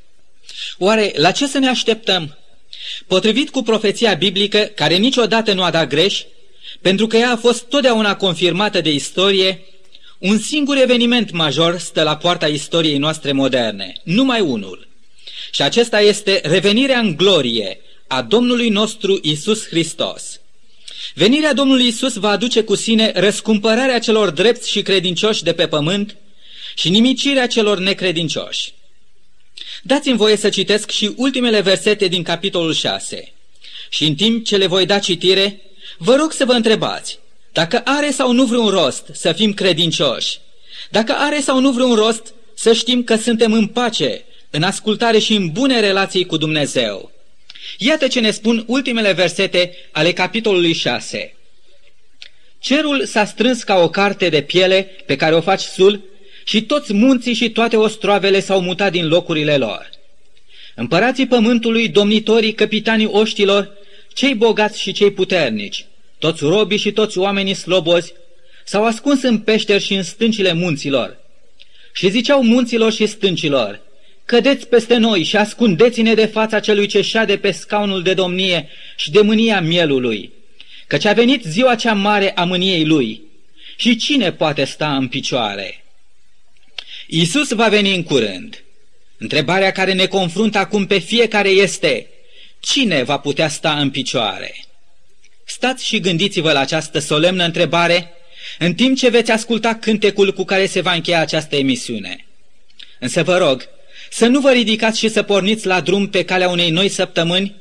Oare 0.78 1.12
la 1.16 1.30
ce 1.30 1.46
să 1.46 1.58
ne 1.58 1.68
așteptăm? 1.68 2.38
Potrivit 3.06 3.50
cu 3.50 3.62
profeția 3.62 4.14
biblică, 4.14 4.58
care 4.58 4.96
niciodată 4.96 5.52
nu 5.52 5.62
a 5.62 5.70
dat 5.70 5.88
greș, 5.88 6.22
pentru 6.80 7.06
că 7.06 7.16
ea 7.16 7.30
a 7.30 7.36
fost 7.36 7.64
totdeauna 7.64 8.16
confirmată 8.16 8.80
de 8.80 8.92
istorie, 8.92 9.60
un 10.18 10.38
singur 10.38 10.76
eveniment 10.76 11.30
major 11.30 11.78
stă 11.78 12.02
la 12.02 12.16
poarta 12.16 12.46
istoriei 12.46 12.98
noastre 12.98 13.32
moderne, 13.32 13.92
numai 14.04 14.40
unul. 14.40 14.88
Și 15.50 15.62
acesta 15.62 16.00
este 16.00 16.40
revenirea 16.44 16.98
în 16.98 17.16
glorie 17.16 17.80
a 18.06 18.22
Domnului 18.22 18.68
nostru 18.68 19.18
Isus 19.22 19.66
Hristos. 19.66 20.40
Venirea 21.14 21.52
Domnului 21.52 21.86
Isus 21.86 22.14
va 22.14 22.28
aduce 22.28 22.62
cu 22.62 22.74
sine 22.74 23.12
răscumpărarea 23.14 23.98
celor 23.98 24.30
drepți 24.30 24.70
și 24.70 24.82
credincioși 24.82 25.42
de 25.42 25.52
pe 25.52 25.66
pământ 25.66 26.16
și 26.74 26.88
nimicirea 26.88 27.46
celor 27.46 27.78
necredincioși. 27.78 28.74
Dați-mi 29.82 30.16
voie 30.16 30.36
să 30.36 30.48
citesc 30.48 30.90
și 30.90 31.12
ultimele 31.16 31.60
versete 31.60 32.06
din 32.06 32.22
capitolul 32.22 32.74
6. 32.74 33.32
Și 33.88 34.04
în 34.04 34.14
timp 34.14 34.44
ce 34.44 34.56
le 34.56 34.66
voi 34.66 34.86
da 34.86 34.98
citire, 34.98 35.60
vă 35.98 36.14
rog 36.14 36.32
să 36.32 36.44
vă 36.44 36.52
întrebați 36.52 37.18
dacă 37.52 37.80
are 37.84 38.10
sau 38.10 38.32
nu 38.32 38.44
vreun 38.44 38.68
rost 38.68 39.06
să 39.12 39.32
fim 39.32 39.52
credincioși, 39.52 40.38
dacă 40.90 41.12
are 41.12 41.40
sau 41.40 41.60
nu 41.60 41.70
vreun 41.70 41.94
rost 41.94 42.34
să 42.54 42.72
știm 42.72 43.04
că 43.04 43.16
suntem 43.16 43.52
în 43.52 43.66
pace, 43.66 44.24
în 44.50 44.62
ascultare 44.62 45.18
și 45.18 45.34
în 45.34 45.48
bune 45.48 45.80
relații 45.80 46.26
cu 46.26 46.36
Dumnezeu. 46.36 47.10
Iată 47.78 48.06
ce 48.06 48.20
ne 48.20 48.30
spun 48.30 48.64
ultimele 48.66 49.12
versete 49.12 49.76
ale 49.92 50.12
capitolului 50.12 50.72
6. 50.72 51.34
Cerul 52.60 53.04
s-a 53.04 53.24
strâns 53.24 53.62
ca 53.62 53.76
o 53.76 53.88
carte 53.88 54.28
de 54.28 54.42
piele 54.42 54.90
pe 55.06 55.16
care 55.16 55.34
o 55.34 55.40
faci 55.40 55.60
sul 55.60 56.02
și 56.44 56.62
toți 56.62 56.92
munții 56.92 57.34
și 57.34 57.50
toate 57.50 57.76
ostroavele 57.76 58.40
s-au 58.40 58.60
mutat 58.60 58.92
din 58.92 59.08
locurile 59.08 59.56
lor. 59.56 59.90
Împărații 60.74 61.26
pământului, 61.26 61.88
domnitorii, 61.88 62.52
capitanii 62.52 63.06
oștilor, 63.06 63.70
cei 64.14 64.34
bogați 64.34 64.80
și 64.80 64.92
cei 64.92 65.10
puternici, 65.10 65.86
toți 66.18 66.44
robii 66.44 66.78
și 66.78 66.92
toți 66.92 67.18
oamenii 67.18 67.54
slobozi, 67.54 68.12
s-au 68.64 68.84
ascuns 68.84 69.22
în 69.22 69.38
peșteri 69.38 69.82
și 69.82 69.94
în 69.94 70.02
stâncile 70.02 70.52
munților. 70.52 71.16
Și 71.92 72.10
ziceau 72.10 72.42
munților 72.42 72.92
și 72.92 73.06
stâncilor, 73.06 73.80
cădeți 74.28 74.66
peste 74.66 74.96
noi 74.96 75.22
și 75.22 75.36
ascundeți-ne 75.36 76.14
de 76.14 76.26
fața 76.26 76.60
celui 76.60 76.86
ce 76.86 77.00
șade 77.00 77.38
pe 77.38 77.50
scaunul 77.50 78.02
de 78.02 78.14
domnie 78.14 78.68
și 78.96 79.10
de 79.10 79.20
mânia 79.20 79.60
mielului, 79.60 80.32
căci 80.86 81.04
a 81.04 81.12
venit 81.12 81.44
ziua 81.44 81.74
cea 81.74 81.92
mare 81.92 82.32
a 82.34 82.44
mâniei 82.44 82.84
lui. 82.84 83.22
Și 83.76 83.96
cine 83.96 84.32
poate 84.32 84.64
sta 84.64 84.96
în 84.96 85.08
picioare? 85.08 85.84
Isus 87.06 87.52
va 87.52 87.68
veni 87.68 87.94
în 87.94 88.02
curând. 88.02 88.64
Întrebarea 89.18 89.72
care 89.72 89.92
ne 89.92 90.06
confruntă 90.06 90.58
acum 90.58 90.86
pe 90.86 90.98
fiecare 90.98 91.48
este, 91.48 92.06
cine 92.60 93.02
va 93.02 93.18
putea 93.18 93.48
sta 93.48 93.78
în 93.78 93.90
picioare? 93.90 94.54
Stați 95.44 95.86
și 95.86 96.00
gândiți-vă 96.00 96.52
la 96.52 96.60
această 96.60 96.98
solemnă 96.98 97.44
întrebare 97.44 98.12
în 98.58 98.74
timp 98.74 98.96
ce 98.96 99.08
veți 99.08 99.30
asculta 99.30 99.74
cântecul 99.74 100.32
cu 100.32 100.44
care 100.44 100.66
se 100.66 100.80
va 100.80 100.92
încheia 100.92 101.20
această 101.20 101.56
emisiune. 101.56 102.26
Însă 102.98 103.22
vă 103.22 103.36
rog 103.36 103.76
să 104.10 104.26
nu 104.26 104.40
vă 104.40 104.50
ridicați 104.50 104.98
și 104.98 105.08
să 105.08 105.22
porniți 105.22 105.66
la 105.66 105.80
drum 105.80 106.08
pe 106.08 106.24
calea 106.24 106.48
unei 106.48 106.70
noi 106.70 106.88
săptămâni, 106.88 107.54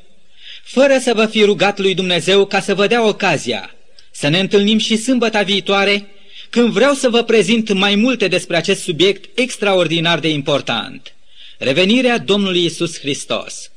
fără 0.64 0.98
să 1.00 1.14
vă 1.14 1.26
fi 1.26 1.44
rugat 1.44 1.80
lui 1.80 1.94
Dumnezeu 1.94 2.46
ca 2.46 2.62
să 2.62 2.76
vă 2.76 2.88
dea 2.88 3.08
ocazia 3.08 3.72
să 4.18 4.28
ne 4.28 4.40
întâlnim 4.40 4.78
și 4.78 4.98
sâmbăta 4.98 5.42
viitoare 5.42 6.08
când 6.50 6.72
vreau 6.72 6.94
să 6.94 7.10
vă 7.10 7.24
prezint 7.24 7.74
mai 7.74 7.96
multe 7.96 8.28
despre 8.28 8.58
acest 8.58 8.82
subiect 8.82 9.40
extraordinar 9.40 10.20
de 10.20 10.28
important, 10.28 11.14
revenirea 11.58 12.18
Domnului 12.18 12.66
Isus 12.66 13.00
Hristos. 13.00 13.72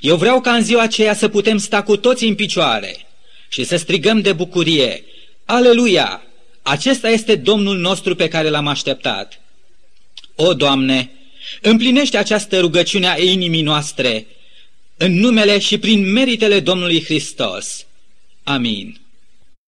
Eu 0.00 0.16
vreau 0.16 0.40
ca 0.40 0.52
în 0.52 0.62
ziua 0.62 0.82
aceea 0.82 1.14
să 1.14 1.28
putem 1.28 1.58
sta 1.58 1.82
cu 1.82 1.96
toți 1.96 2.24
în 2.24 2.34
picioare 2.34 2.96
și 3.48 3.64
să 3.64 3.76
strigăm 3.76 4.20
de 4.20 4.32
bucurie, 4.32 5.04
Aleluia! 5.44 6.22
Acesta 6.62 7.08
este 7.08 7.36
Domnul 7.36 7.78
nostru 7.78 8.14
pe 8.14 8.28
care 8.28 8.48
l-am 8.48 8.66
așteptat. 8.66 9.40
O, 10.34 10.54
Doamne, 10.54 11.10
împlinește 11.60 12.16
această 12.16 12.60
rugăciune 12.60 13.08
a 13.08 13.22
inimii 13.22 13.62
noastre, 13.62 14.26
în 14.96 15.12
numele 15.12 15.58
și 15.58 15.78
prin 15.78 16.12
meritele 16.12 16.60
Domnului 16.60 17.04
Hristos. 17.04 17.86
Amin. 18.42 19.01